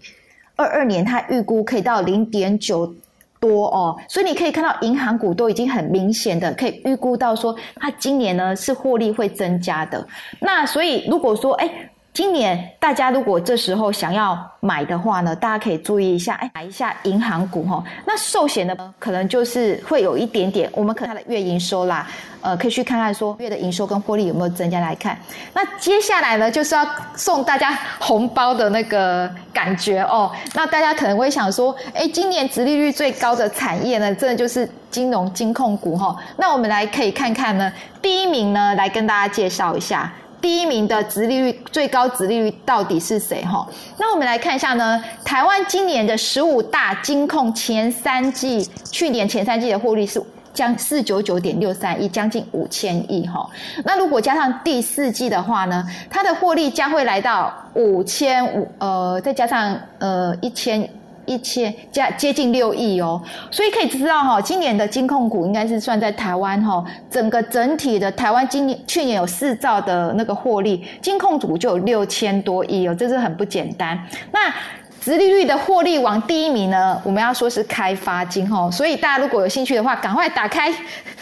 [0.57, 2.93] 二二年它预估可以到零点九
[3.39, 10.05] 多哦，所以你可以看到银行股都已经很明显的可以预估到说，它今年呢是获利会增加的。
[10.41, 11.89] 那所以如果说哎。
[12.13, 17.83] 今年大家如果这时候想要买的话呢，大家可以注意一下，哎，买一下银行股哈。
[18.05, 22.07] 那寿险呢可能就是会有一点点，我们可它的月营收啦，
[22.41, 25.17] 呃，可以去看看说月的营收跟获利有没有增加来看。
[25.55, 30.31] 那接下来呢，就是要送大家红包的那个感觉哦。
[30.53, 36.15] 那大家可能会想说，哎，今年殖利率最高的产业呢，真的就是金融金控股哈。
[36.37, 37.73] 那我们来可以看看呢，
[38.03, 40.13] 第一名呢，来跟大家介绍一下。
[40.43, 43.41] 第一名的殖利率最高殖利率到底是谁？
[43.45, 43.65] 哈，
[43.97, 45.01] 那我们来看一下呢。
[45.23, 50.21] 台湾今年的十五大金控前三季，去年前三季的获利是
[50.53, 53.25] 将四九九点六三亿，将近五千亿。
[53.25, 53.49] 哈，
[53.85, 60.87] 那如果加上第四季的话呢，它的获利将会来到五千五，呃，再加上呃一千。
[61.25, 73.97] 一千加接近六亿哦，所以可以知道哈，今年的金控股应该是算在台湾哈，整个整体的台湾今年去年有四兆的那个获利，金控股就有六千多亿哦，这是很不简单。
[74.31, 74.53] 那
[74.99, 80.73] 直利率的获利王第一名呢，我们要说是开发金哈，所以大家如果有兴趣的话，赶快打开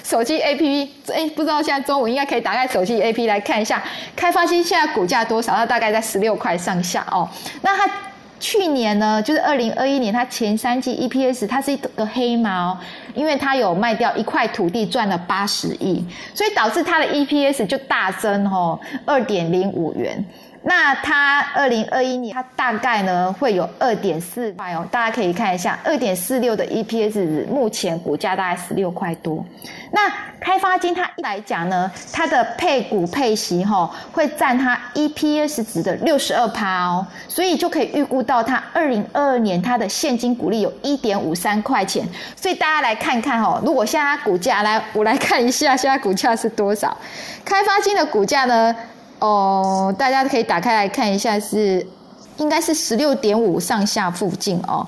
[0.04, 3.82] 手机 APP，哎，不知道现在中午应该可以打开手机 APP 来看一下
[4.16, 7.28] 开发金现在股价多少，它大概在十六块上下哦，
[7.62, 7.92] 那它。
[8.42, 12.76] 去年呢，就是二零二一年，它前三季 EPS 它是一个黑猫，
[13.14, 20.26] 因为它有卖掉一块土地赚了八十亿，所以导致它的 EPS 就大增哦，二点零五元。
[20.64, 29.44] 那它二零二一年，它大概呢会有二点四块哦，大家可以看一下，二点四六的 EPS，目前股价大概十六块多。
[29.94, 42.08] 那开发金它一来讲呢，它的配股配息哈，会占它 EPS 值的六十二趴哦，所以就可以预估到它二零二二年它的现金股利有一点五三块钱。
[42.36, 46.98] 所以大家来看看哦，如果现在股价来，我来看一下 现在股价是多少？
[47.44, 48.74] 开发金的股价呢？
[49.20, 51.86] 哦，大家可以打开来看一下，是
[52.38, 54.88] 应该是十六点五上下附近哦。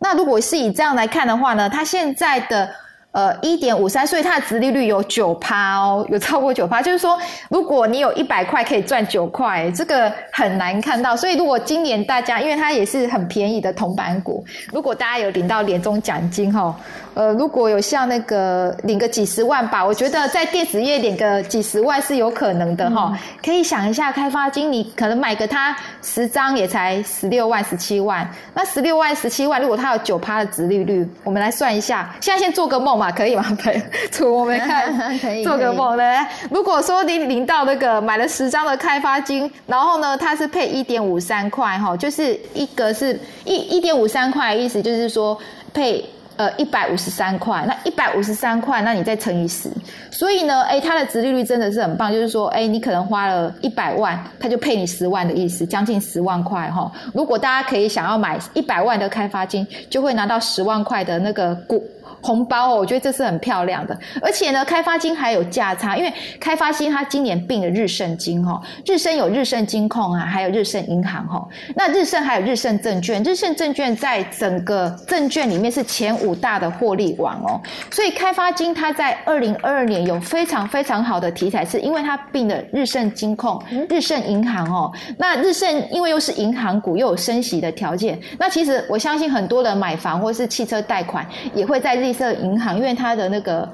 [0.00, 2.68] 那如果是以这样来看的话呢，它现在的
[3.12, 6.80] 呃，一点五三，所以它的殖利率有九趴哦，有超过九趴。
[6.80, 7.18] 就是说，
[7.50, 11.14] 如果你有一百块可以赚九块，这个很难看到。
[11.14, 16.74] 所以，如果今年大家，因为它也是很便宜的铜板股，如果大家有领到年终奖金哈，
[17.12, 23.12] 呃，如果有像那个领个几十万吧，我觉得在电子业领个几十万是有可能的哈。
[23.44, 32.10] 可以想一下，开发金你可能买个它十张也才十六万、十七万，那十六万、十七万，如果它有九趴的殖利率，我们来算一下。
[32.18, 33.01] 现在先做个梦。
[33.10, 33.44] 可以吗？
[33.60, 33.82] 可以，
[34.24, 36.04] 我们看，做个梦呢。
[36.50, 45.36] 如果说你领到那个买了十张的开发金，然后呢，它是配一点五三块哈，就是一个是一一点五三块，意思就是说
[45.74, 46.04] 配。
[46.36, 49.70] 呃，一百五十三块，那一百五十三块，那你再乘以十，
[50.10, 56.90] 所以呢，哎，它的殖利率真的是很棒，就是说，哎，你可能花了一百万，它就配你十万的意思，将近十万块哈。
[57.12, 61.86] 如果大家可以想要买一百万的开发金，就会拿到十万块的那个股
[62.22, 63.98] 红包哦，我觉得这是很漂亮的。
[64.22, 71.46] 而且呢，开发金还有价差，因为开发金它今年并了日盛金哈，日盛有日盛金控啊，还有日盛银行哈。
[71.74, 76.12] 那日盛还有日盛证券，日盛证券在整个证券里面是前。
[76.22, 84.92] 五大的获利王哦，所以开发金它在二零二二年有非常非常好的题材，是因为它并了日盛金控、日盛银行哦。
[85.16, 93.66] 那日盛因为又是银行股，又有升息的条件，那其实我相信很多人买房或是汽车贷款也会在日绿色银行，因为它的那个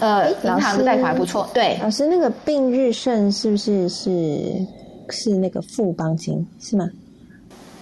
[0.00, 1.48] 呃银行的贷款不错。
[1.52, 4.52] 对，老师那个并日盛是不是是
[5.10, 6.88] 是那个富邦金是吗？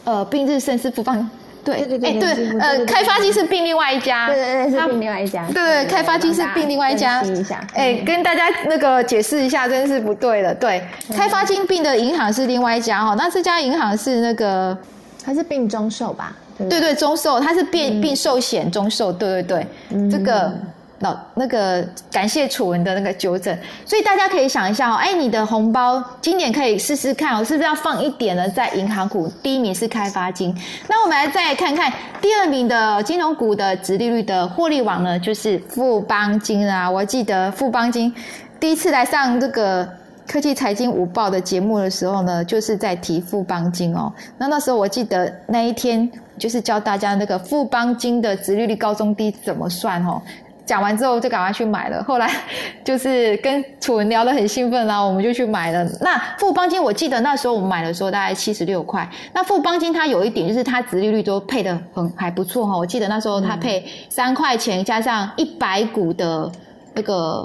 [0.05, 1.31] 呃，并日盛是富邦。
[1.65, 7.25] 对对对，哎对，呃，开发金是并另外一家，对对对，是并另外一家，对对，开发金是并另外一家，
[7.73, 14.77] 哎，跟大家那个解释一下，真是不对的，对，开发金并的银行是另外一家哈，那这家银行是那个，
[15.25, 16.37] 它是并中寿吧？
[16.59, 20.53] 对对，中寿，它是并并寿险中寿，对对对，这个。
[21.01, 28.49] 老那个感谢楚文的那个纠正，所以大家可以想一下哦，哎，你的红包今年可以试试看哦，是不是要放一点呢？
[28.49, 30.57] 在银行股，第一名是开发金，
[30.89, 36.89] 那我们来再看看第二名的金融股的直利率的获利网呢，就是富邦金啊。
[36.89, 38.15] 我记得富邦金
[38.59, 39.87] 第一次来上这个
[40.27, 44.13] 科技财经午报的节目的时候呢，就是在提富邦金哦。
[44.39, 50.21] 那那时候我记得那一天就是教大家那个富邦金的殖利率高中低怎么算哦。
[50.67, 52.31] 讲完之后就赶快去买了，后来
[52.83, 55.87] 就是跟楚文聊得很兴奋，然后我们就去买了。
[56.01, 59.07] 那富邦金，我记得那时候我们买的时候大概七十六块。
[59.35, 66.51] 那富邦金它有一点就是它殖利率都配的很还不错哈，我记得那时候它配三块钱加上一百股的
[66.95, 67.45] 那个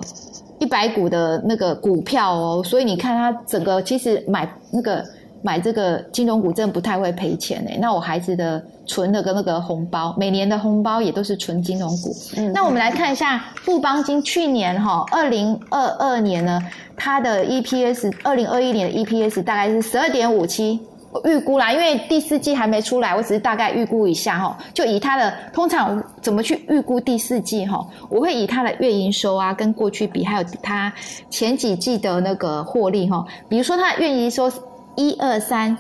[0.60, 5.04] 一百股的那个股票哦，所以你看它整个其实买那个。
[5.42, 12.14] 买这个金融股真的不太会赔钱哎，那我孩子的存的跟那个红包，每年的红包也都是存金融股。
[12.36, 16.62] 嗯，那我们来看一下富邦金去年哈，二零二二年呢，
[16.98, 20.78] 它的 EPS，二零二一年的 EPS 大概是十二点五七，
[21.26, 30.92] 预估啦，因为第四季还没出来，我只是大概预估一下哈，就以它的通常怎么去预估第四季哈，我会以它的月营收啊，跟过去比，还有它
[31.30, 34.52] 前几季的那个获利哈，比如说它的月营收。
[34.96, 35.78] 一二三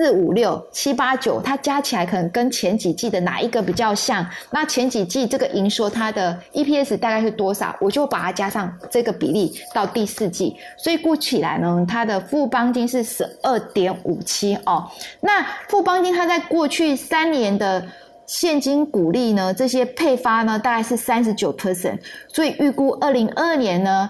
[0.00, 4.26] 四五六七八九，它加起来可能跟前几季的哪一个比较像？
[4.50, 7.76] 那前几季这个营收它的 EPS 大概是多少？
[7.78, 14.90] 我就把它加上这个比例到第四季，所以估起来呢，它的富邦金是十二点五七哦。
[15.20, 17.86] 那富邦金它在过去三年的
[18.24, 21.98] 现金股利呢，这些配发呢大概是三十九 percent，
[22.32, 24.08] 所以预估二零二二年呢。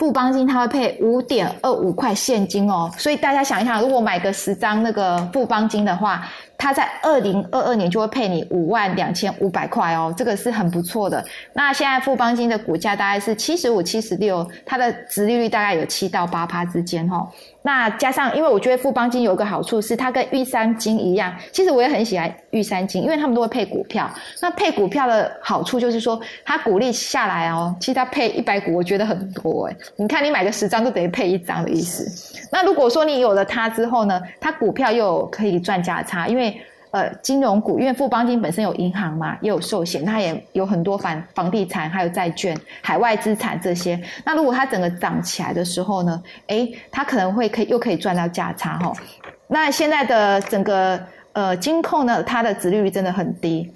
[0.00, 6.26] 富邦金它会配五点二五块现金哦，所以大家想一想，如果买个十张那个富邦金的话。
[6.62, 11.24] 它在二零二二年就会配你五万两千五百块哦，这个是很不错的。
[11.54, 17.26] 那现在富邦金的股价大概是七十五、七十六，它的殖利率大概有七到八趴之间哦。
[17.62, 24.10] 那加上，因为我觉得富邦金有一个好处是，它跟玉山金一样，其实我也很喜欢玉山金，因为他们都会配股票。
[24.40, 29.76] 那配股票的好处就是说，它股利下来哦，其实它配一百股，我觉得很多哎。
[29.96, 32.06] 你看，你买个十张就等于配一张的意思。
[32.50, 36.58] 那如果说你有了它之后呢，它股票又可以赚价差，因为
[36.92, 44.00] 呃，金融股，因为富邦金本身有银行嘛，也有寿险，它也有很多房房地产，还有债券、海外资产这些。
[44.24, 48.92] 那如果它整个涨起来的时候呢，哎，它可能会可以又可以赚到价差哈。
[49.46, 51.00] 那现在的整个
[51.32, 53.72] 呃金控呢，它的值利率真的很低。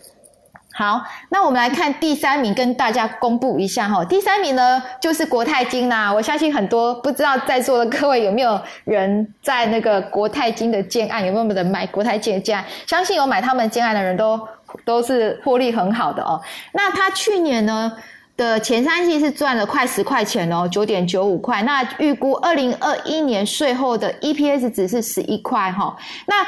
[0.77, 4.05] 好，那我们来看第三名，跟大家公布一下哈。
[4.05, 6.13] 第三名呢，就是国泰金啦。
[6.13, 12.65] 我相信很多不知道在座的各位有没有人在那个国泰金的建案，有没有人买国泰金的建案？
[12.89, 14.49] 相信有买他们建案的人都
[14.85, 16.43] 都是获利很好的哦。
[16.73, 17.93] 那他去年呢，
[18.37, 21.63] 的前三季是赚了快十块钱哦，九点九五块。
[21.63, 25.97] 那预估二零二一年税后的 EPS 值是十一块哈。
[26.27, 26.45] 那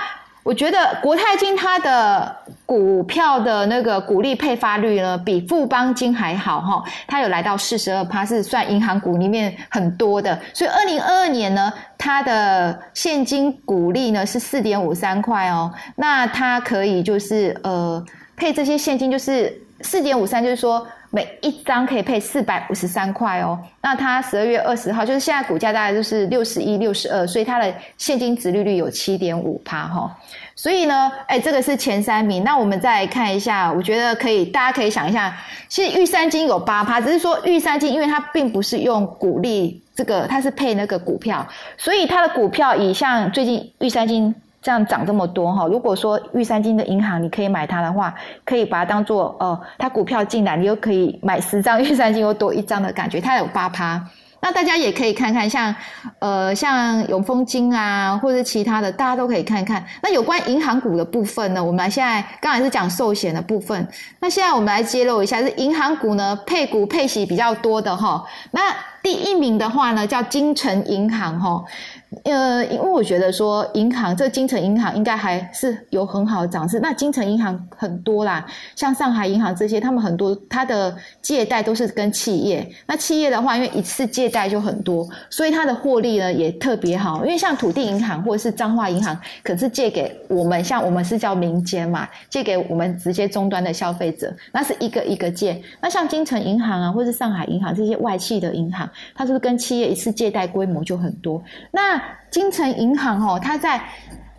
[0.46, 10.38] 我觉得国泰金它的股票的那个股利配发率呢，比富邦金还好哈，它有来到四十二趴，是算银行股里面很多的。
[10.54, 18.00] 所以二零二二年呢，它的现金股利呢是四点五三块哦，那它可以就是呃
[18.36, 20.86] 配这些现金就是四点五三，就是说。
[21.10, 30.14] 每一张可以配四百五十三块哦，那它十二月二十号就是现在股价大概就是六十一、六十二，所以它的现金值利率有七点五趴哈。
[30.54, 32.42] 所以呢，哎，这个是前三名。
[32.42, 35.36] 那我们再来看一下，我觉得可以，大家可以想一下，
[35.68, 41.46] 其实玉山金有八趴，只是说玉山金因为它并不是用股利，这个它是配那个股票，
[41.76, 44.34] 所以它的股票以像最近玉山金。
[44.66, 48.12] 这样涨这么多哈，如果说玉山金的银行你可以买它的话，
[48.44, 54.04] 可以把它当做呃，它股票进来，你又可以买十张玉山金又多一张的感觉，它有八趴。
[54.40, 55.72] 那大家也可以看看，像
[56.18, 59.84] 呃像永丰金啊，或者其他的，大家都可以看看。
[60.02, 63.86] 那有关银行股的部分呢，我们来现在刚才是讲寿险的部分，
[64.18, 68.24] 那现在我们来揭露一下，是银行股呢配股配息比较多的哈。
[68.50, 68.62] 那
[69.06, 71.64] 第一名的话呢，叫金城银行哈。
[72.24, 76.80] 呃，因为我觉得说银行这金城银行应该还是有很好的涨势。
[76.80, 78.44] 那金城银行很多啦，
[78.74, 82.68] 像上海银行这些，他们很多它的借贷都是跟企业。
[82.86, 87.24] 那企业的话，因为一次借贷就很多，所以它的获利呢也特别好。
[87.24, 95.60] 因为像土地银行或者是彰化银行，可是借给我们，像我们是叫民间嘛，借给我们直接终端的消费者，那是一个一个借。
[95.80, 101.42] 那像金城银行啊，或是上海银行这些外企的银行，它是不是跟企业一次借贷规模就很多？
[101.70, 103.80] 那金城银行哦，它在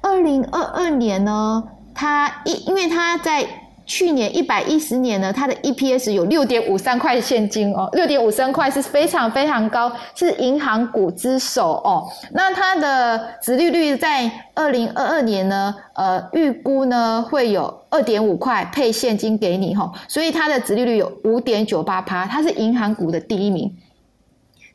[0.02, 3.46] 二零二二年呢，它一因为它在
[3.86, 12.04] 去年一百一十年呢，它的 EPS 有六点五三块现金哦，六点五三块是非常非常高，是银行股之首哦。
[12.34, 23.74] 那它的殖利率在二零二二年呢，呃，预估呢会有二点五块配现金给你哈，所以它的殖利率有五点九八趴，它是银行股的第一名。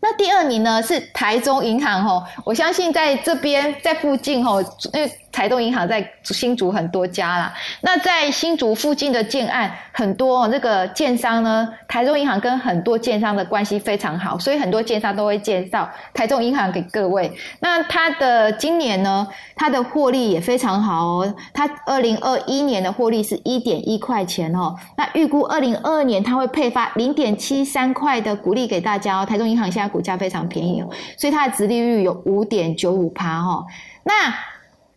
[0.02, 4.60] 那第二名呢是台中银行吼，我相信在这边在附近吼，
[4.92, 5.18] 因为。
[5.32, 17.32] 台东银行在新竹很多家啦，那在新竹附近的建案很多，这个建商呢，台中银行跟很多建商的关系非常好，所以很多建商都会介绍台中银行给各位。
[17.60, 19.26] 那它的今年呢，
[19.56, 29.26] 它的获利也非常好哦，它二零二一年的获利是一点一块钱哦，那预估二零二二年它会配发零点七三块的股利给大家哦。
[29.26, 33.64] 台中银行现在股价非常便宜哦，所以它的殖利率有五点九五趴哈，
[34.04, 34.12] 那。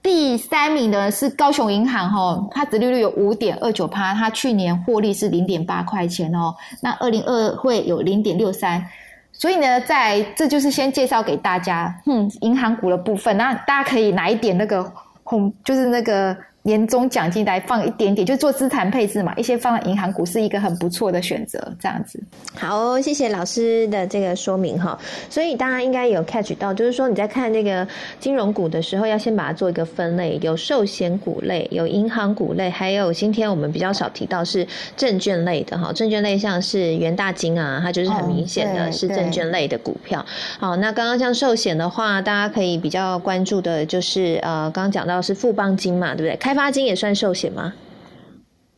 [0.06, 8.86] 第三名的是高雄银行哈，它殖利率有五点二九趴，它去年获利是零点八块钱哦，那二零二会有零点六三，
[9.34, 14.84] 所以呢，在这就是先介绍给大家，哼，银行股的部分，那大家可以拿一点那个
[15.24, 16.38] 红，就是那个。
[16.66, 22.20] 年终奖金来放一点点，就做资产配置嘛，一些放在银行股是一个很不错的选择，这样子。
[22.56, 24.98] 好，谢谢老师的这个说明哈。
[25.30, 27.88] 所以大家应该有 catch 到，就是说你在看那个
[28.20, 35.94] 金融股的时候，要先把它做一个分类，有寿险股类，有银行股类，还有今天我们比较少提到是证券类的哈。
[35.94, 40.26] 证券类像是元大金啊，它就是很明显的是证券类的股票。
[40.60, 46.36] 好，那刚刚像寿险的话，大家可以比较关注的就是呃，刚刚讲到是富邦金嘛，对不对？
[46.38, 47.74] 开发金也算寿险吗？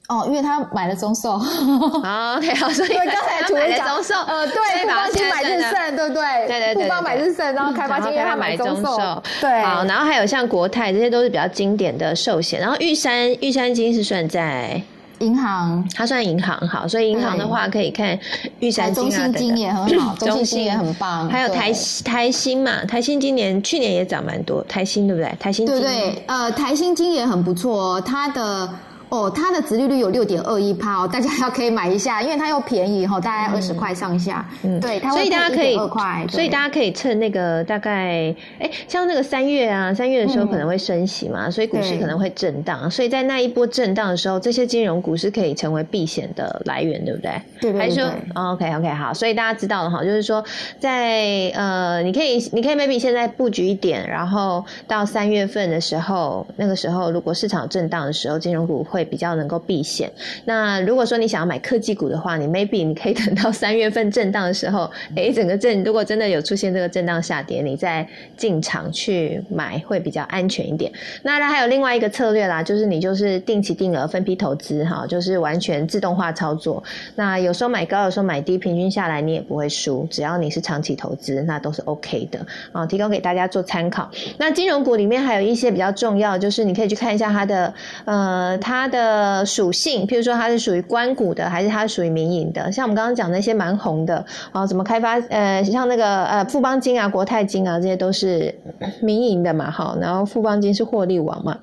[0.10, 1.32] 哦，因为他买了中寿。
[1.32, 6.48] 哦，OK，好， 所以刚才除了中寿，呃，对，富邦金买日盛，对不对？
[6.48, 9.62] 对对对，富邦买日盛，然后开发金因为他买中寿，对。
[9.64, 12.58] 好，然后还有像国泰，这些都是比较经典的寿险。
[12.60, 14.82] 然后玉山，玉山金是算在。
[15.20, 18.18] 银行，它算银行好，所以银行的话可以看
[18.60, 21.72] 玉山金啊中信金也很好，中信金也很棒，还有台
[22.04, 25.36] 台新嘛，台新今年去年也涨蛮多，台新对不对？
[25.40, 28.70] 台新对对，呃，台新金也很不错，它的。
[29.10, 34.46] 哦，它的殖利率有六点二一趴哦，大家要可以买一下，因为它又便宜哈， 大概二十块上下。
[34.64, 47.32] 嗯，对，所以大家可以二块，所以大家可以趁那个大概，哎，像那个三月啊，三月的时候可能会升息嘛，所以股市可能会震荡，所以在那一波震荡的时候，这些金融股是可以成为避险的来源，对不对？
[47.62, 47.80] 对对对。
[47.80, 50.44] 还是说，OK OK 好，所以大家知道了哈，就是说
[50.80, 58.97] 在呃，你可以你可以 maybe 现在布局一点，然后到三月份的时候，那个时候如果市场震荡的时候，金融股会。
[58.98, 60.12] 会比较能够避险。
[60.46, 70.92] 那如果说你想要买科技股的话，你 maybe 你可以等到三月份震荡的时候，哎，整个震如果真的有出现这个震荡下跌，你再进场去买会比较安全一点。
[71.22, 76.84] 那还有另外一个策略啦，就是你就是定期定额分批投资哈，就是完全自动化操作。
[77.16, 82.40] 那有时候买高，有时候买低，平均下来你也不会输，只要你是长期投资，那都是 OK 的
[82.72, 82.86] 啊。
[82.86, 84.10] 提供给大家做参考。
[84.38, 87.74] 那金融股里面还有一些比较重要，就是你可以去看一下它的
[88.06, 92.72] 呃它的属性，譬如说它是属于关股的，还是它属于民营的。
[92.72, 98.54] 像我们刚刚讲那些蛮红的啊，怎么开发呃像那个呃富邦金啊、国泰金啊，这些都是
[99.02, 99.98] 民营的嘛，哈。
[100.00, 101.58] 然后富邦金是获利王嘛。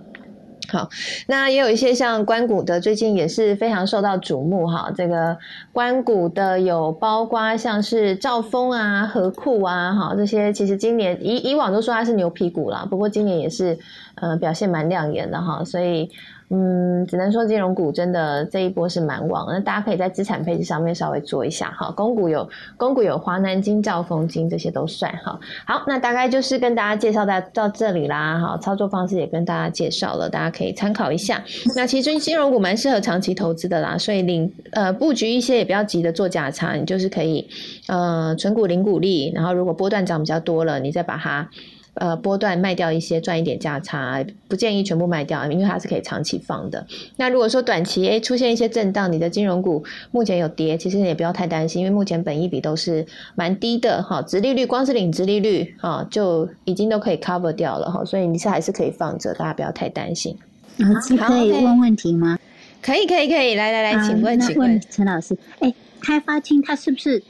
[0.67, 0.89] 好，
[1.29, 4.91] 那也有一些像关谷的，最近也是非常受到瞩目哈。
[4.97, 5.37] 这个
[5.73, 13.79] 关谷的有包括像是兆丰啊、和库啊，哈这些，其实今年以以往都说它是牛皮股啦，不过今年也是
[14.15, 16.11] 呃表现蛮亮眼的哈，所以。
[16.51, 21.91] 嗯，只能说金融股真的这一波是蛮旺，那大家可以在资产配置上面稍微做一下哈。
[21.97, 25.39] 公股有公股有华南金、兆丰金这些都算哈。
[25.67, 28.39] 好，那大概就是跟大家介绍到到这里啦。
[28.39, 31.43] 好，操作方式也跟大家介绍了，大家可以参考一下。
[31.75, 37.49] 那其实金融股蛮适合长期投资的啦，所以领呃布局一些也不要急着做价差，你就是可以
[37.89, 41.49] 呃存股领股利，然后如果波段涨比较多了，你再把它。
[41.95, 46.85] 呃，波段卖掉一些，赚一点价差，不建议全部卖掉，因为它是可以长期放的。
[47.17, 60.37] 那如果说短期诶出现一些震荡，你的金融股目前有跌，其实也不要太担心，因为目前本益比都是蛮低的哈，殖利率光是领殖利率啊就已经都可以 cover 掉了哈，所以你是还是可以放着，大家不要太担心。
[60.79, 62.37] 啊，可以问问题吗？
[62.83, 67.23] 可以可以可以，来来来，请问请问陈老师，哎，开发金它是不是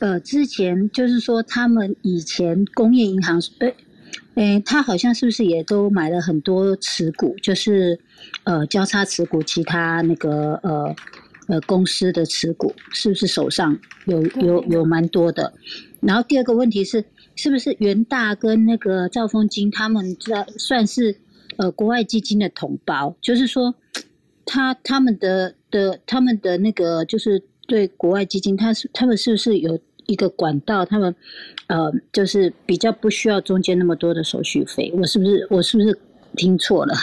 [0.00, 3.72] 呃之前就是说他们以前工业银行呃。
[4.34, 8.00] 诶，他好像是不是也都买了很多持股，就是
[8.44, 10.96] 呃交叉持股，其他那个呃
[11.48, 15.52] 呃公司的持股，是不是手上有有有蛮多的？
[16.00, 17.04] 然后第二个问题是，
[17.36, 21.14] 是不是元大跟那个兆丰金他们在算是
[21.58, 23.14] 呃国外基金的同胞？
[23.20, 23.74] 就是说，
[24.46, 29.78] 他他们的的他们的那个就是对国外基金，他是他们是不是有？
[30.06, 31.14] 一个管道，他们
[31.68, 34.92] 呃，就是比较不需要中间那么多的手续费。
[34.96, 35.98] 我是不是我是不是
[36.36, 36.94] 听错了？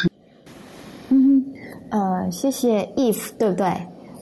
[1.10, 1.44] 嗯，
[1.90, 3.68] 呃，谢谢 if 对不对？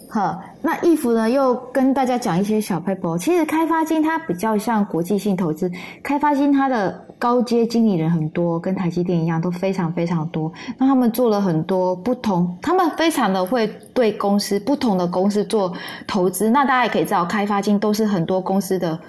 [0.10, 3.18] 好，那 if 呢又跟大家讲一些小 paper。
[3.18, 5.70] 其实开发金它比较像国际性投资，
[6.02, 10.52] 开发金它的高阶经理人很多，跟台积电一样都非常非常多。
[10.78, 15.74] 那他们做了很多不同，他们非常的会对公司不同的公司做
[16.06, 16.50] 投资。
[16.50, 19.00] 那大家也可以知道，开发金都是很多公司的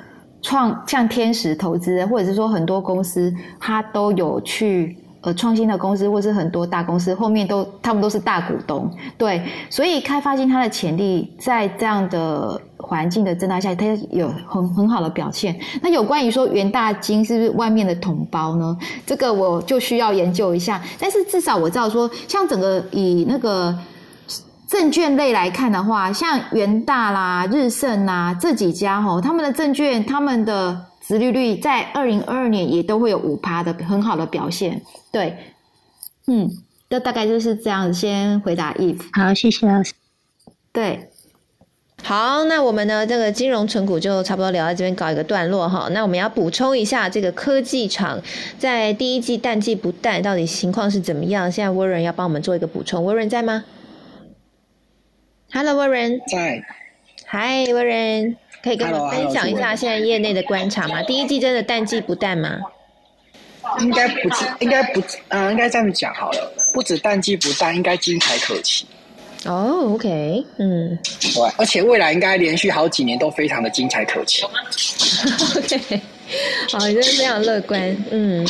[0.43, 4.97] 创，像天使投资，或者是说很多公司它都有去。
[5.21, 15.59] 呃，创新的公司或是很多大公司后面都，他们都是大股东，对，所以开发金它的潜力在这样的环境的增大下，它有很很好的表现。
[15.83, 18.77] 那有关于说元大金是不是外面的同胞呢？
[19.05, 20.83] 这个我就需要研究一下。
[20.99, 23.77] 但是至少我知道说，像整个以那个
[24.69, 30.85] 证券类来看的话，像元大啦、日盛啦这几家吼，他们的证券，他们的。
[31.01, 35.35] 殖利率在二零二二年也都会有五趴的很好的表现，对，
[36.27, 36.47] 嗯，
[36.91, 37.91] 那大概就是这样。
[37.95, 39.95] 先回答 if，好，谢谢老师。
[40.71, 41.09] 对，
[42.03, 45.89] 好，那我们呢这个金融存股就差不多聊到这边，告一个段落哈。
[45.91, 48.19] 那我们要补充一下，这个科技厂
[48.59, 51.53] 在第一季淡季不淡，到底情况是怎么样？
[51.53, 53.65] 现在 Warren 要帮我们做一个补充，Warren 在吗
[55.53, 56.63] ？Hello，Warren，在。
[57.31, 58.37] Hi，Warren。
[58.63, 61.03] 可以跟我们分享一下现在业内的观察吗？
[61.03, 62.59] 第一季真的淡季不淡吗？
[63.81, 66.53] 应该不是，应该不，嗯，应该这样讲好了。
[66.73, 68.87] 不止淡季不淡，应该精彩可期。
[69.45, 74.45] 哦，OK，嗯，对，而且未来应该连续好几年都非常的精彩可期。
[75.57, 76.01] OK。
[76.71, 77.97] 好，你真的非常乐观。
[78.11, 78.47] 嗯，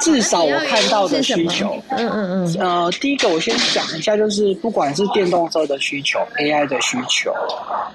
[0.00, 2.56] 至少我看到的需求，嗯嗯嗯。
[2.60, 7.30] 呃，第一个我先讲一下，就是不管是电动车的需求、AI 的需求，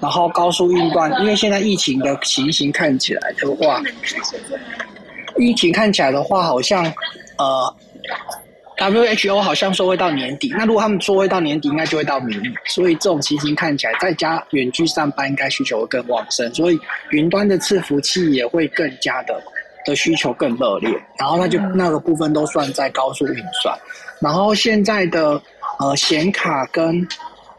[0.00, 3.82] 然后高速运段，因为现在疫情的情形看起来的话，
[5.38, 6.84] 疫情看起来的话，好像
[7.38, 7.74] 呃。
[8.76, 12.52] WHO 好像说会到年底，那如果他们说会到年底，应该就会到明年。
[12.66, 16.78] 所以这种情形看起来，在家远距上班应该需求会更旺盛，所以
[17.10, 19.42] 云端的伺服器也会更加的
[19.86, 20.90] 的需求更热烈。
[21.18, 23.74] 然后那就那个部分都算在高速运算。
[24.20, 25.40] 然后现在的
[25.78, 27.08] 呃显卡跟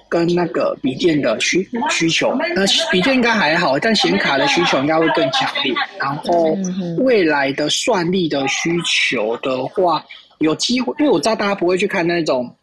[0.08, 5.74] 跟那个笔电的需需求，那笔电应该还好，但显卡的需求应该会更强烈。
[6.00, 6.56] 然后
[7.00, 10.06] 未来的算力的需求的话。
[10.40, 12.56] 有机会，因为我知道大家不会去看那种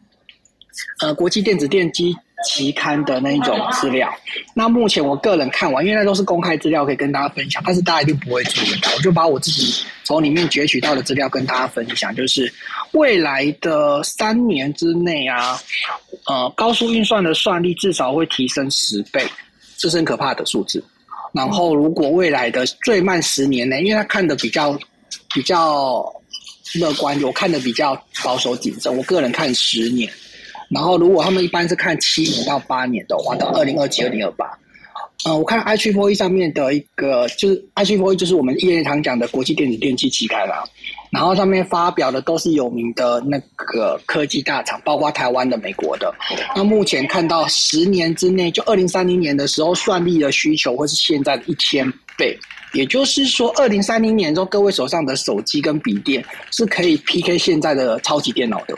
[1.01, 2.15] 呃国际电子电机
[2.45, 4.13] 期刊的那一种资料。
[4.53, 12.51] 那目前我个人看完，因为那都是公开资料，可以跟大家分享，但是大家一定不会注意到，我就把我自己从里面攫取到的资料跟大家分享，就是
[12.91, 15.59] 未来的三年之内啊，
[16.27, 19.25] 呃，高速运算的算力至少会提升十倍，
[19.77, 20.83] 这是很可怕的数字。
[21.33, 24.77] 然后，如果未来的最慢十年内，因为他看的比较
[25.33, 26.05] 比较
[26.79, 30.09] 乐观，我看的比较保守谨慎，我个人看十年。
[30.69, 34.45] 然后，如果他们一般是看七年到八年的话，到二零二七、二零二八。
[35.27, 40.63] 嗯，我看 i 3 4 e 上面的一个，就是 i 3 4 e 就是我们业内常讲的国际电子电器期刊啦。
[41.11, 46.13] 然后上面发表的都是有名的那个科技大厂，包括台湾的、美国的。
[46.55, 52.37] 那目前看到十年之内，就二零三零年的时候，算力的需求会是现在的一千倍。
[52.75, 58.77] 也就是说，二零三零年之后，各位手上的手机跟笔电是可以 PK 现在的超级电脑的。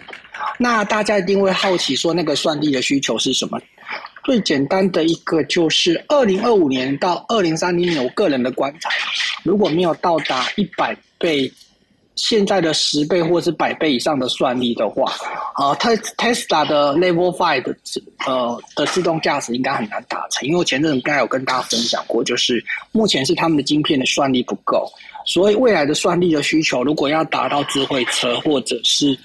[0.59, 3.59] 那大家一定会好奇说，那个算力的需求是什么？
[4.23, 8.89] 最简单的一个就是二零二五年到二零三零年，我个人的观察，
[9.43, 11.51] 如果没有到达一百倍。
[12.17, 15.13] 现在的十倍或是百倍以上的算力的话，
[15.57, 17.75] 呃，特 Tesla 的 Level Five 的
[18.25, 22.61] 呃的自动驾驶应该很难达成，因为我前阵子刚有跟大家分享过，就是
[22.91, 24.91] 目前是他们的晶片的算力不够，
[25.25, 29.17] 所以未来的算力的需求，如果要达到智慧车或者是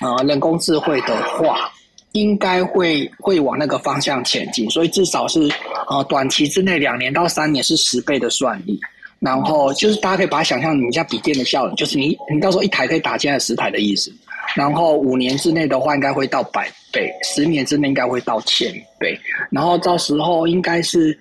[0.00, 1.72] 呃人工智慧的话，
[2.10, 5.48] 应该会会往那个方向前进，所以至少是
[5.88, 8.80] 呃短期之内两年到三年是十倍的算力。
[9.24, 14.12] 然后就是大家可以把它想象，你家笔电的效能，就是你你到时候一台可以打进来十台的意思。
[14.56, 19.16] 然后五年之内的话，应该会到百倍；十年之内应该会到千倍。
[19.50, 21.16] 然后到时候应该是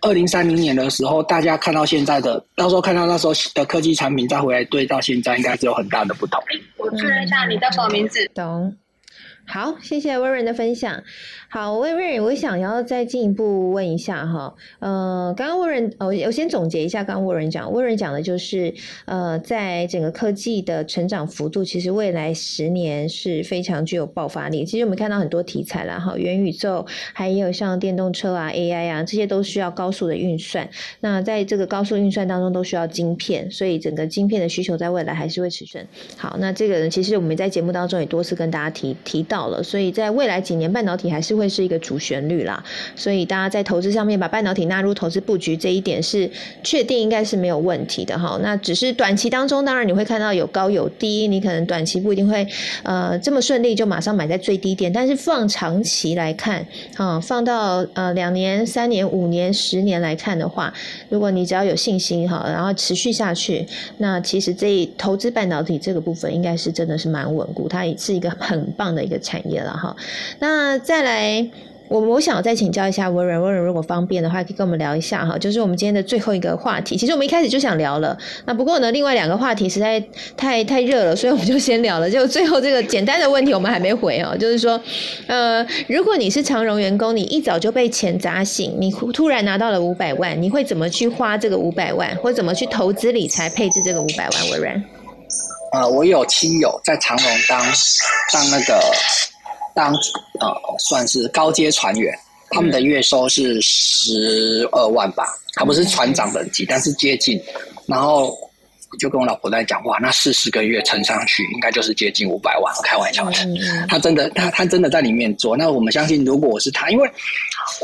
[0.00, 6.42] 二零三零年的时候，大家看到现在的，到时候看到那时候的科技产品再回来对到现在，应该是有很大的不同。
[6.78, 8.26] 我确认一下你叫什么名字？
[8.34, 8.74] 懂。
[9.46, 11.02] 好，谢谢威人的分享。
[11.54, 18.74] 好，威瑞，我想要再进一步问一下哈，呃，刚刚沃人，我我先总结一下，刚刚威人讲，沃人讲的就是，
[19.04, 24.64] 呃，在整个科技的成长幅度，其实未来十年是非常具有爆发力。
[24.64, 30.68] 其实我们看到很多题材啦，哈，元宇宙，还有像电动车啊、AI 啊，这些都需要高速的运算。
[30.98, 35.78] 那在这个高速运算当中，都需要晶片，所以整个晶片的需求在未来还是会持续。
[36.16, 41.43] 好，那这个呢，其实我们在节目当中也多次跟大家提提到了，所以在未来几年，半导体还是会。
[41.44, 42.64] 会是一个主旋律啦，
[42.96, 46.30] 所以大家在投资上面把半导体纳入投资布局这一点是
[46.62, 48.38] 确定应该是没有问题的哈。
[48.42, 52.46] 那只是短期当中，当然你会看到有高有低，你可能短期不一定会
[52.82, 56.66] 呃这么顺利就马上买在最低点，但是放长期来看，
[56.96, 60.72] 啊，放到呃两年、三年、五年、十年来看的话，
[61.10, 63.66] 如果你只要有信心哈，然后持续下去，
[63.98, 69.94] 那其实这投资半导体这个部分应该是真的是蛮稳固，它也是一个很棒的一个产业了哈。
[70.38, 71.23] 那再来。
[71.86, 76.96] 我我想再请教一下温仁，温仁如果方便的话，可以跟我们聊一下哈，就是我们今天的最后一个话题。
[76.96, 78.16] 其实我们一开始就想聊了，
[78.46, 80.02] 那不过呢，另外两个话题实在
[80.34, 82.08] 太太热了，所以我们就先聊了。
[82.08, 84.80] 就最后这个简单的问题，我们还没回哦，就是说，
[85.26, 94.50] 呃，如果你是长荣员工，你一早就被钱砸醒，你突然拿到了五百万，你会怎么去花这个五百万，或怎么去投资理财配置这个五百万？
[94.50, 94.82] 温仁，
[95.74, 97.60] 呃，我有亲友在长荣当
[98.32, 98.80] 当那个。
[99.74, 99.92] 当
[100.40, 102.14] 呃算是高阶船员，
[102.50, 107.40] 他们的月收是十二万吧，他不是船长等级，但是接近。
[107.86, 108.34] 然后
[108.98, 112.72] 就跟我老婆在讲话，那四十个月乘上去，应该就是接近五百万。
[112.84, 113.32] 开玩笑的，
[113.88, 115.56] 他真的，他他真的在里面做。
[115.56, 117.10] 那我们相信，如果我是他，因为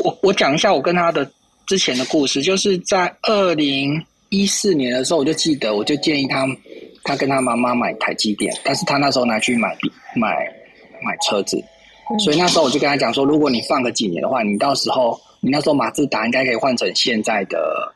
[0.03, 1.29] 我我讲一下我跟他的
[1.67, 6.47] 之前的故事，就是在二零一四年的时候，我就记得，我就建议他，
[7.03, 9.75] 他跟他妈妈买台积电，但是他那时候拿去买
[10.15, 10.35] 买
[11.03, 11.61] 买车子。
[12.19, 17.93] 所以那时候我就跟他讲说，如果你放个几年的话，你到时候你那时候马自达应该可以换成现在的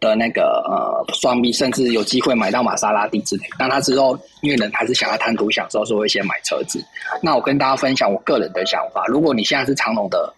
[0.00, 3.42] 的那个呃双 B，甚至有机会买到玛莎拉蒂之类。
[3.58, 6.84] 但他之后因为人还是想要贪图享受，所以会先买车子。
[7.22, 10.32] 那我跟大家分享我个人的想法，如果你现在是长隆的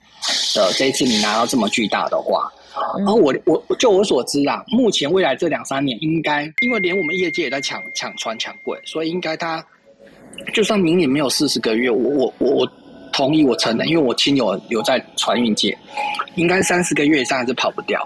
[0.55, 2.51] 的这一次你拿到这么巨大的话，
[2.99, 9.65] 然后我我就我所知啊，目前未来这两三年应该因为连我们业界也在抢抢船抢柜，所以应该他
[10.55, 12.73] 就算明年没有四十个月，我我我我。
[13.17, 15.77] 同意，我承认，因为我亲友有在船运界，
[16.35, 17.99] 应该三四个月以上还是跑不掉。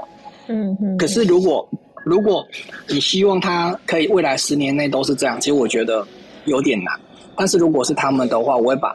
[0.47, 0.97] 嗯嗯。
[0.97, 1.69] 可是如果
[2.05, 2.47] 如果
[2.89, 6.07] 你希望他可以未来十年内都是这样，其实我觉得
[6.45, 6.95] 有点难。
[7.37, 8.95] 但是如果是他们的话，我会把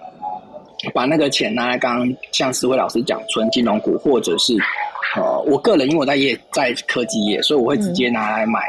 [0.94, 4.56] 把那个钱拿来，刚刚像思慧老师讲，存金融股，或者是
[5.18, 8.62] 呃，我个人因为我在业在科技业，所以我会直接拿来买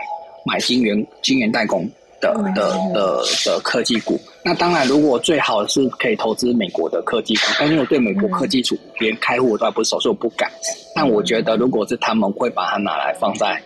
[0.44, 1.88] 买金元金元代工
[2.20, 4.18] 的的的的科技股。
[4.42, 10.50] 那当然，如果最好是可以投资美国的科技股，但因为我对美国科技股连开户我都还不熟，所以我不敢。
[10.94, 13.62] 但我觉得，如果是他们会把它拿来放在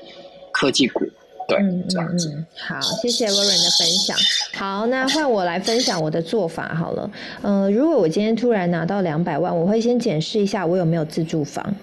[0.53, 1.05] 科技股。
[1.59, 4.17] 嗯嗯嗯，好，谢谢 Warren 的分享。
[4.55, 7.11] 好，那换我来分享我的做法好了。
[7.43, 11.75] 嗯，如果我今天突然拿到两百万，我会先检视一下我有没有自住房。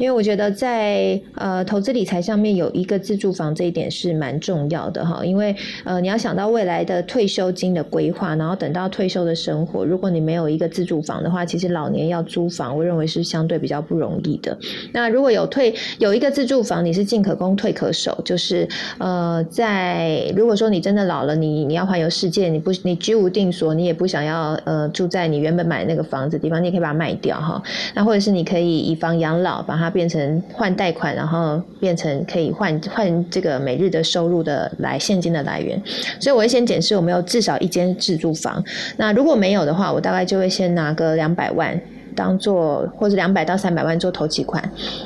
[0.00, 14.56] 因为我觉得在呃投资理财上面有一个自住房这一点是蛮重要的哈，因为呃你要想到未来的退休金的规划，然后等到退休的生活，如果你没有一个自住房的话，其实老年要租房，我认为是相对比较不容易的。
[14.94, 27.62] 那如果有退有一个自住房，你是进可攻退可守，就是呃在如果说你真的老了，你你要环游世界，你不你居无定所，你也不想要呃住在你原本买那个房子地方，你也可以把它卖掉哈。
[27.94, 29.89] 那或者是你可以以房养老，把它。
[29.90, 35.80] 变成换贷款，然后变成可以换换这个每日的收入的来现金的来源，
[36.18, 38.64] 所以我会先检视有没有至少一间自住房。
[38.96, 41.78] 那如果没有的话，我大概就会先拿个两百万
[42.16, 44.62] 当做，或者两百到三百万做投期款，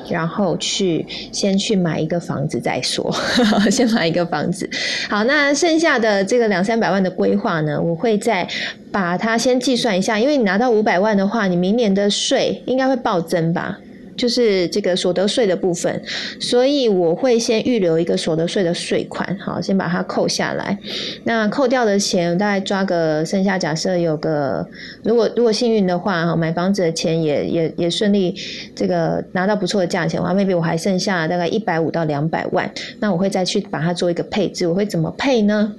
[0.09, 3.15] 然后去先去买一个房子再说，
[3.71, 4.69] 先买一个房子。
[5.09, 8.49] 好，那剩下的这个两三百万的规划呢，我会再
[8.91, 13.79] 把它先计算一下，因为你拿到五百万的话，你明年的税应该会暴增吧。
[14.17, 16.03] 就是这个所得税的部分，
[16.41, 20.79] 所以我会先预留一个所得税的税款，好，先把它扣下来。
[21.25, 24.67] 那扣掉的钱，大概抓个剩下，假设有个，
[25.03, 28.35] 如果如果幸运的话，哈，买房子的钱也也也顺利，
[28.75, 34.67] 这个拿到不错的价钱的话，maybe 我还剩下大概一百五到两百万，那我会再去把它做一个配置。
[34.67, 35.73] 我会怎么配呢？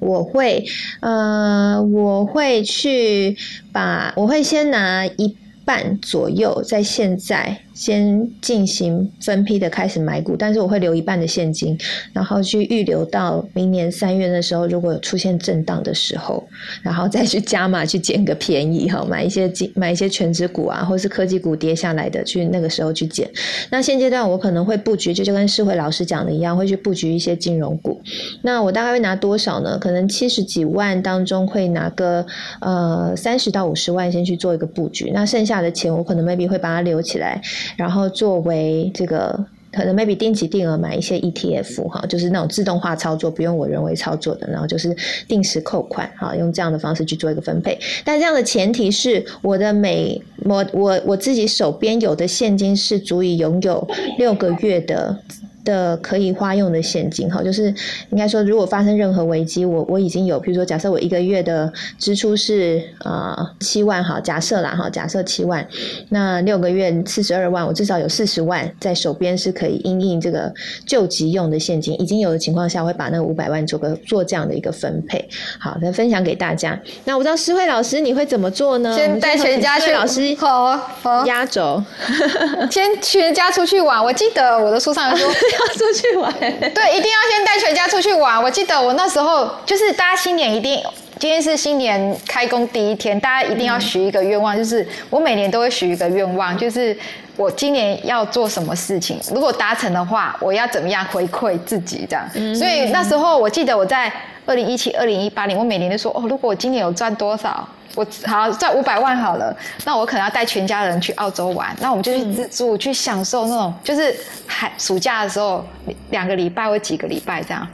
[0.00, 0.64] 我会，
[1.00, 3.36] 呃，我会去
[3.72, 5.36] 把，我会先拿一。
[5.66, 7.65] 半左右，在现在。
[7.76, 11.78] 先进行分批的开始买股，但是我会留一半的现金，
[12.14, 16.42] 然后去预留到明年三月的时候，如果出现震荡的时候，
[16.82, 23.30] 然后再去加码去捡个便宜哈，买一些 金买一些全职股啊，或是科技股跌下来的，去那个时候去捡。
[23.68, 28.00] 那现阶段我可能会布局，就就跟世慧老师讲的一样，会去布局一些金融股。
[28.40, 29.78] 那我大概会拿多少呢？
[29.78, 32.24] 可能七十几万当中会拿个
[32.60, 37.38] 呃三十到五十万先去做一个布局，那剩下的钱我可能 maybe 会把它留起来。
[37.76, 39.38] 然后作为这个
[39.72, 44.96] 可能 maybe 定期定额买一些 ETF 哈，就是那种自动化操作，不用我人为操作的，然后就是
[45.28, 47.78] 定时扣款哈，用这样的方式去做一个分配。
[48.04, 53.86] 但这样的前提是我的每我我我自己手边有的现金是足以拥有
[54.18, 55.18] 六个月的。
[55.66, 57.64] 的可以花用的现金哈，就是
[58.10, 65.66] 应该说，如果发生任何危机，我我已经有，比如说，假设我一个月的支出是呃七万哈，假设啦哈，假设七万，
[66.10, 70.54] 那六个月四十二万，我至少有四十万在手边是可以应应这个
[70.86, 76.80] 救急用的现金，已经有的情况下，会把那个五百万做个做这样的一个分配，好，再分享给大家。
[77.04, 78.96] 那我不知道诗慧老师你会怎么做呢？
[78.96, 81.82] 先带全家去，老师好，好压轴，
[82.70, 84.02] 先全家出去玩。
[84.02, 85.26] 我记得我的书上说。
[85.58, 88.42] 要出去玩，对，一定要先带全家出去玩。
[88.42, 90.82] 我记得我那时候就是大家新年一定，
[91.18, 96.96] 今天是新年开工第一天，大家一定要许一个愿望，就是我每年都会许一个愿望，就是
[97.36, 102.28] 我今年要做什么事情，如果达成的话，我要怎么样回馈自己这样。
[102.54, 104.12] 所以那时候我记得我在
[104.46, 107.68] 二零一七、二零一八年，我每年都说哦，如果我今年有赚多少。
[107.94, 114.14] 我好赚五百万好了，那我可能要带全家人去澳洲玩，那我们就去自助去享受那种，就是
[114.46, 115.64] 寒暑假的时候
[116.10, 117.66] 两个礼拜或几个礼拜这样。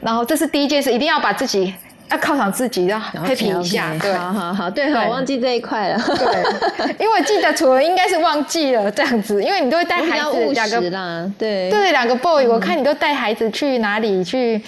[0.00, 1.74] 然后这是第一件事，一定要把自己
[2.08, 3.94] 要犒赏自己，要 happy 一下。
[4.00, 6.02] 对，好好好，对，我忘记这一块了。
[6.06, 14.62] 对，因为我记得楚文应该是忘记了这样子，因为你都会带孩子两个啦，对对，两个 boy，我看你都带孩子去哪里去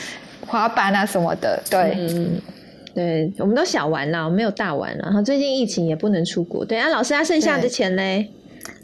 [0.49, 1.97] 滑板啊什么的，对。
[2.95, 5.05] 对，我们都小玩了，没有大玩啦。
[5.05, 6.65] 然后最近疫情也不能出国。
[6.65, 8.29] 对啊，老师，他剩下的钱嘞？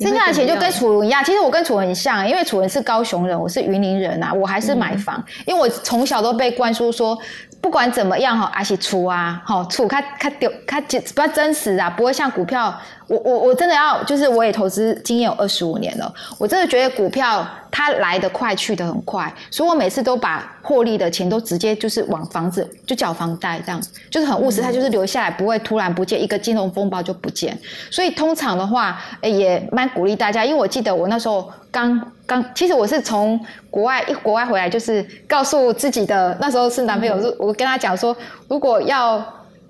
[0.00, 1.24] 剩下的钱就跟楚文一样。
[1.24, 4.32] 其实我跟楚文很像，因为楚文是高雄人，我是云林人啊。
[4.32, 7.18] 我还是买房，因为我从小都被灌输说，
[7.60, 12.72] 不管怎么样哈，还是出啊，好出，它它丢它不要真实啊，不会像股票。
[13.06, 23.80] 我我我真的要，就是我也投资经验有二十五年了，我真的觉得股票它来得快，去得很快，所以我每次都把获利的钱都直接就是往房子就缴房贷，这样
[24.10, 27.58] 就是很务实，它就是留下来，不会突然不见，一个金融风暴就不见。
[27.90, 33.38] 所以通常的话，也蛮鼓励大家，因为我记得我那时候刚刚，其实我是从
[33.70, 38.16] 国外一国外回来，就是告诉自己的那时候是男朋友，我跟他讲说，
[38.48, 39.22] 如果要。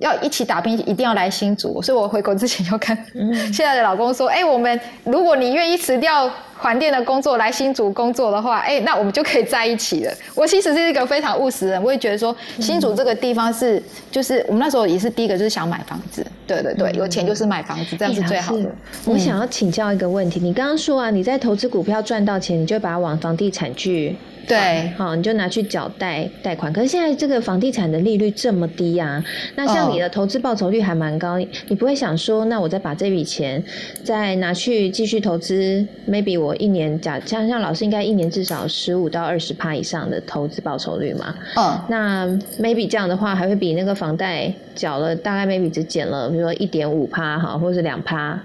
[0.05, 1.81] 要一起打拼，一定要来新竹。
[1.81, 2.97] 所以我回国之前就跟
[3.51, 18.69] 现在的老公说：“哎、我们如果你愿意辞掉环电的工作来新竹工作的话，哎、那我们就可以在一起了。”我其实是一个非常务实的人，我也觉得说新竹这个地方是，就是我们那时候也是第一个就是想买房子，对对对，有钱就是买房子，这样是最好的哎。
[19.07, 24.15] 我想要请教一个问题，你刚刚说啊，你在投资股票赚到钱，你就把它往房地产去
[24.47, 26.73] 对好，你就拿去缴贷贷款。
[26.73, 29.25] 可是现在这个房地产的利率这么低啊，
[29.57, 33.63] 那像你的投资报酬率还蛮高，你不会想说，那我再把这笔钱
[34.03, 41.35] 再拿去继续投资？maybe 我一年假像像老师应该一年至少十五到二十趴以上的投资报酬率嘛？
[41.57, 42.27] 嗯，那
[42.61, 48.39] maybe 这样的话，还会比那个房贷缴了大概 maybe 只减了，比如说一点五趴哈，或者是两趴。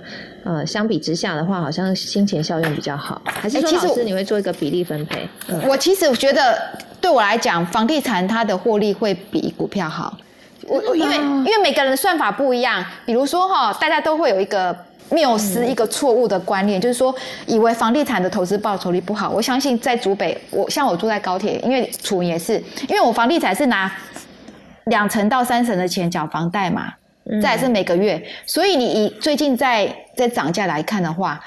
[0.44, 3.22] 呃，相比之下的话，好像金钱效应比较好。
[3.26, 5.28] 还是说，哎其实老师你会做一个比例分配？
[5.48, 6.58] 嗯我其实觉得
[7.00, 10.18] 对我来讲，房地产它的获利会比股票好。
[10.68, 14.76] 我我因为因为每个人的算法不一样，比如说哈，大家都会有一个。
[15.12, 17.12] 谬思一个错误的观念，就是说，
[17.48, 19.28] 以为房地产的投资报酬率不好。
[19.28, 23.92] 我相信在竹北，我像我住在高铁，因为楚也是，因为我房地产是拿
[24.84, 26.94] 两成到三成的钱缴房贷嘛，
[27.42, 31.40] 再来是每个月，所以你以最近在在涨价来看的话，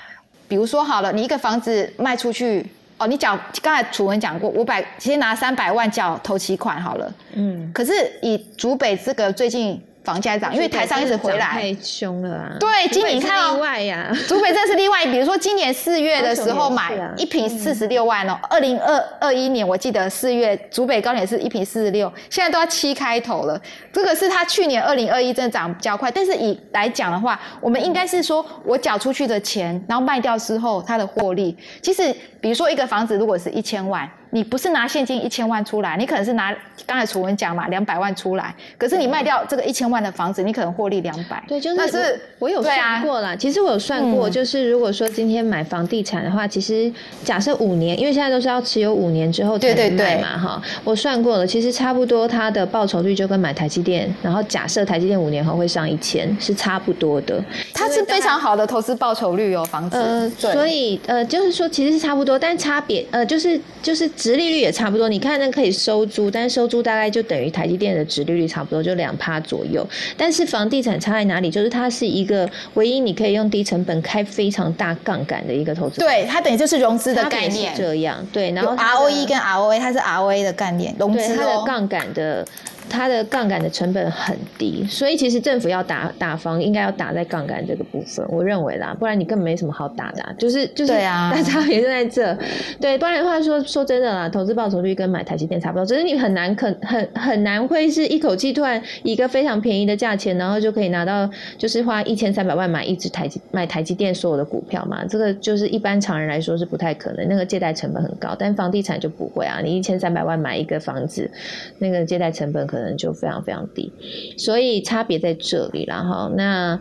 [0.47, 2.65] 比如说好了，你一个房子卖出去，
[2.99, 12.57] 哦，你缴刚才楚文讲过，五百先拿三百万缴头期款好了，嗯，可是以竹北这个最近房价涨，因为台商一直回来，太凶了啊！
[12.59, 23.61] 对今年你看哦例外呀，竹北这是例外，比如说今年四月的时候买一瓶四十六万哦，二零二二一年我记得四月竹北高点是一瓶四十六，现在都要七开头了。
[23.93, 34.11] 这个是它去年二零二一真的涨比较快，但是以来讲的话，我们应该是说我缴出去的钱，然后卖掉之后它的获利，其实比如说一个房子如果是一千万。
[34.35, 36.55] 你不是拿现金一千万出来，你可能是拿
[36.87, 41.43] 刚才楚文讲嘛，两百万出来，可是你卖掉这个一千万的房子，你可能获利两百。
[41.47, 43.37] 对，就是那是我我有算过啦。
[43.37, 46.91] 其实我有算过，嗯就是如果说今天买房地产的话，其实
[47.23, 50.63] 假设五年，因为现在都是要持有五年之后才能卖嘛，哈。
[50.83, 57.39] 我算过了，其实差不多它的报酬率就跟买台积电，然后假设台积电五年后会上一千，是差不多的。
[57.75, 59.99] 它是非常好的投资报酬率哦，房子。
[59.99, 65.09] 呃，所以呃，就是说其实是差不多，但差别呃，就是就是殖利率也差不多。
[65.09, 69.85] 你看那可以收租，但是收租大概就等于台积电的殖利率差不多，就两趴左右。
[70.17, 71.51] 但是房地产差在哪里？
[71.51, 75.99] 就是它是一个唯一你可以用低成本开非常大杠杆的一个投资。
[75.99, 81.37] 对，它等于就是融资的概念，这样对，然后 ROE 跟 ROA，它是 ROA 的概念，融对资哦。
[81.39, 82.47] 它的杠杆的。
[82.89, 91.31] 它的杠杆的成本很低，所以其实政府要打打房，应该要打在杠杆这个部分，我认为啦，不然你根本没什么好打的、啊，就是就是，对啊。
[91.33, 92.37] 大差别就在这，
[92.81, 111.31] 对，不然的话说说真的啦，投资报酬率跟买台积电差不多，只是你很难肯很很难会是一口气突然以一个非常便宜的价钱，然后就可以拿到就是花一千三百万买一只台积买台积电所有的股票嘛，这个就是一般常人来说是不太可能，那个借贷成本很高，但房地产就不会啊，你一千三百万买一个房子，
[111.79, 113.93] 那个借贷成本可能就非常非常低，
[114.39, 116.31] 所以差别在这里然后。
[116.31, 116.81] 那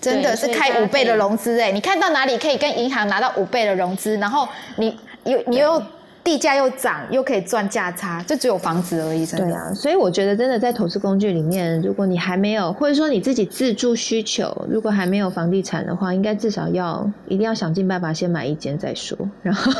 [0.00, 4.92] 真的是开五倍的融资哎，你看到哪里可以跟银行拿到五倍的融资，然后你
[5.24, 5.80] 又你又
[6.24, 19.72] 地价又涨，又可以赚价差，就只有房子而已，对啊，所以我觉得真的在投资工具里面，如果你还没有，或者说你自己自住需求，如果还没有房地产的话，应该至少要一定要想尽办法先买一间再说，然后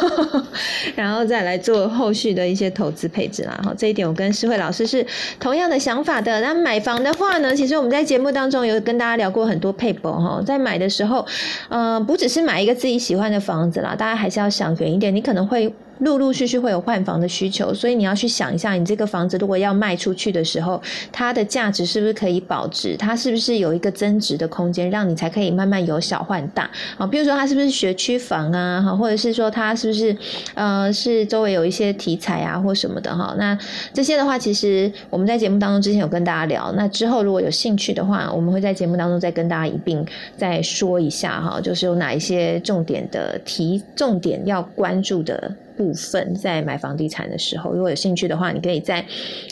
[0.97, 3.61] 然后再来做后续的一些投资配置啦。
[3.65, 5.07] 哈，这一点我跟诗慧老师是
[5.39, 6.41] 同样的想法的。
[6.41, 11.25] 那买房的话呢，其实我们在节目当中有跟大家聊过很多配博哈，在买的时候，
[11.69, 15.73] 呃，不只是买一个自己喜欢的房子啦，大家还是要想远一点，你可能会。
[16.01, 20.83] 陆陆续续会有换房的需求，所以你要去想一下，你这个房子如果要卖出去的时候，
[21.13, 22.97] 它的价值是不是可以保值？
[22.97, 26.69] 它是不是有一个增值的空间，让你才可以慢慢由小换大
[26.99, 27.07] 啊？
[27.07, 28.83] 比如说它是不是学区房啊？
[28.83, 30.17] 哈，或者是说它是不是
[30.55, 33.35] 呃是周围有一些题材啊或什么的哈？
[33.39, 33.57] 那
[33.93, 36.73] 这些的话，其实我们在节目当中之前有跟大家聊。
[36.73, 40.05] 那之后如果有兴趣的话，我们会在节目当中再跟大家一并
[40.37, 45.55] 再说一下哈，就是有哪一些重点的题，重点要关注的。
[45.77, 49.05] 部分在买房地产的时候，如果有兴趣的话，你可以在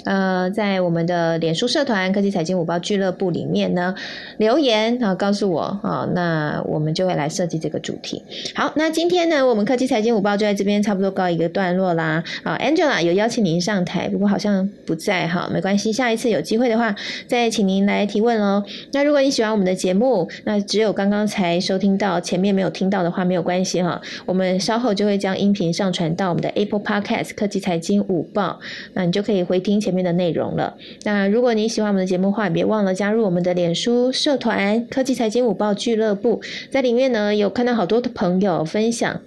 [0.04, 3.94] 呃在我们的脸书社团科技财经五包俱乐部里面呢
[4.36, 8.22] 留言啊，告诉我啊，那我们就会来设计这个主题。
[8.54, 12.22] 好，那今天呢，我们科技财经五包就在这边差不多告一个段落啦。
[12.42, 16.94] 啊，Angela 有邀请您上台，不过好像不在哈，没关系，下一次有机会的话
[17.26, 18.62] 再请您来提问哦。
[18.92, 26.09] 那如果你喜欢我们的节目，那只有刚刚才收听到，前面没有听到的话没有关系哈，我们稍后就会将音频上传。
[26.14, 28.58] 到我们的 Apple Podcast 科技财经午报，
[28.94, 30.76] 那你就可以回听前面的内容了。
[31.04, 36.40] 那如果你喜欢我们的节目的话，别忘了加入我们的脸书社团科技财经午报俱乐部，
[36.70, 39.20] 在里面呢有看到好多的朋友分享。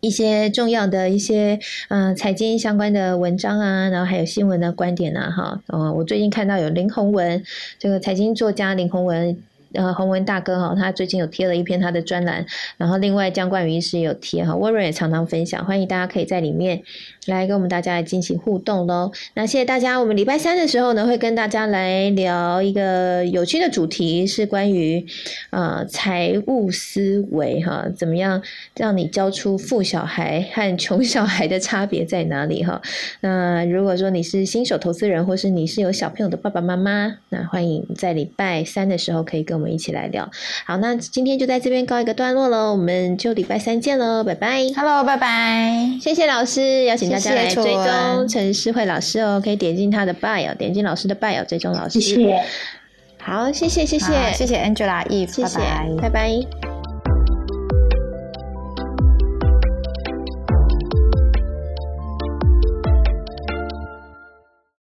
[0.00, 1.58] 一些重要的一些
[1.88, 7.40] 呃财经相关的文章啊，然后还有新闻的观点啊，哈，呃，我最近看到有林宏文
[7.78, 9.36] 这个财经作家林宏文。
[9.74, 12.46] 呃，洪文大哥哈，他最近有贴了一篇他的专栏，
[12.76, 16.82] 然后另外江冠云医师有贴哈，温润也常常分享，欢迎大家可以在里面
[17.26, 19.12] 来跟我们大家来进行互动喽。
[19.34, 25.04] 那谢谢大家，我们礼拜三的时候呢，会跟大家来聊一个有趣的主题，是关于
[25.50, 28.42] 呃财务思维哈，怎么样
[28.76, 32.80] 让你教出富小孩和穷小孩的差别在哪里哈？
[33.20, 39.74] 那如果说你是新手投资人，或是你是有小朋友的爸爸妈妈，那欢迎在礼拜三的时候可以跟我们。
[39.74, 40.30] 一起来聊，
[40.64, 52.44] 好，那今天就在这边告一个段落喽，我们就礼拜三见喽，拜拜，Hello，拜拜，谢谢老师，邀请大家来追踪陈诗慧老师哦，可以点进他的 bio，点进老师的 bio 追踪老师，谢谢，
[53.18, 54.32] 好，谢谢谢谢。
[54.32, 55.60] 谢谢 Angela Eve，谢谢，
[56.00, 56.83] 拜拜。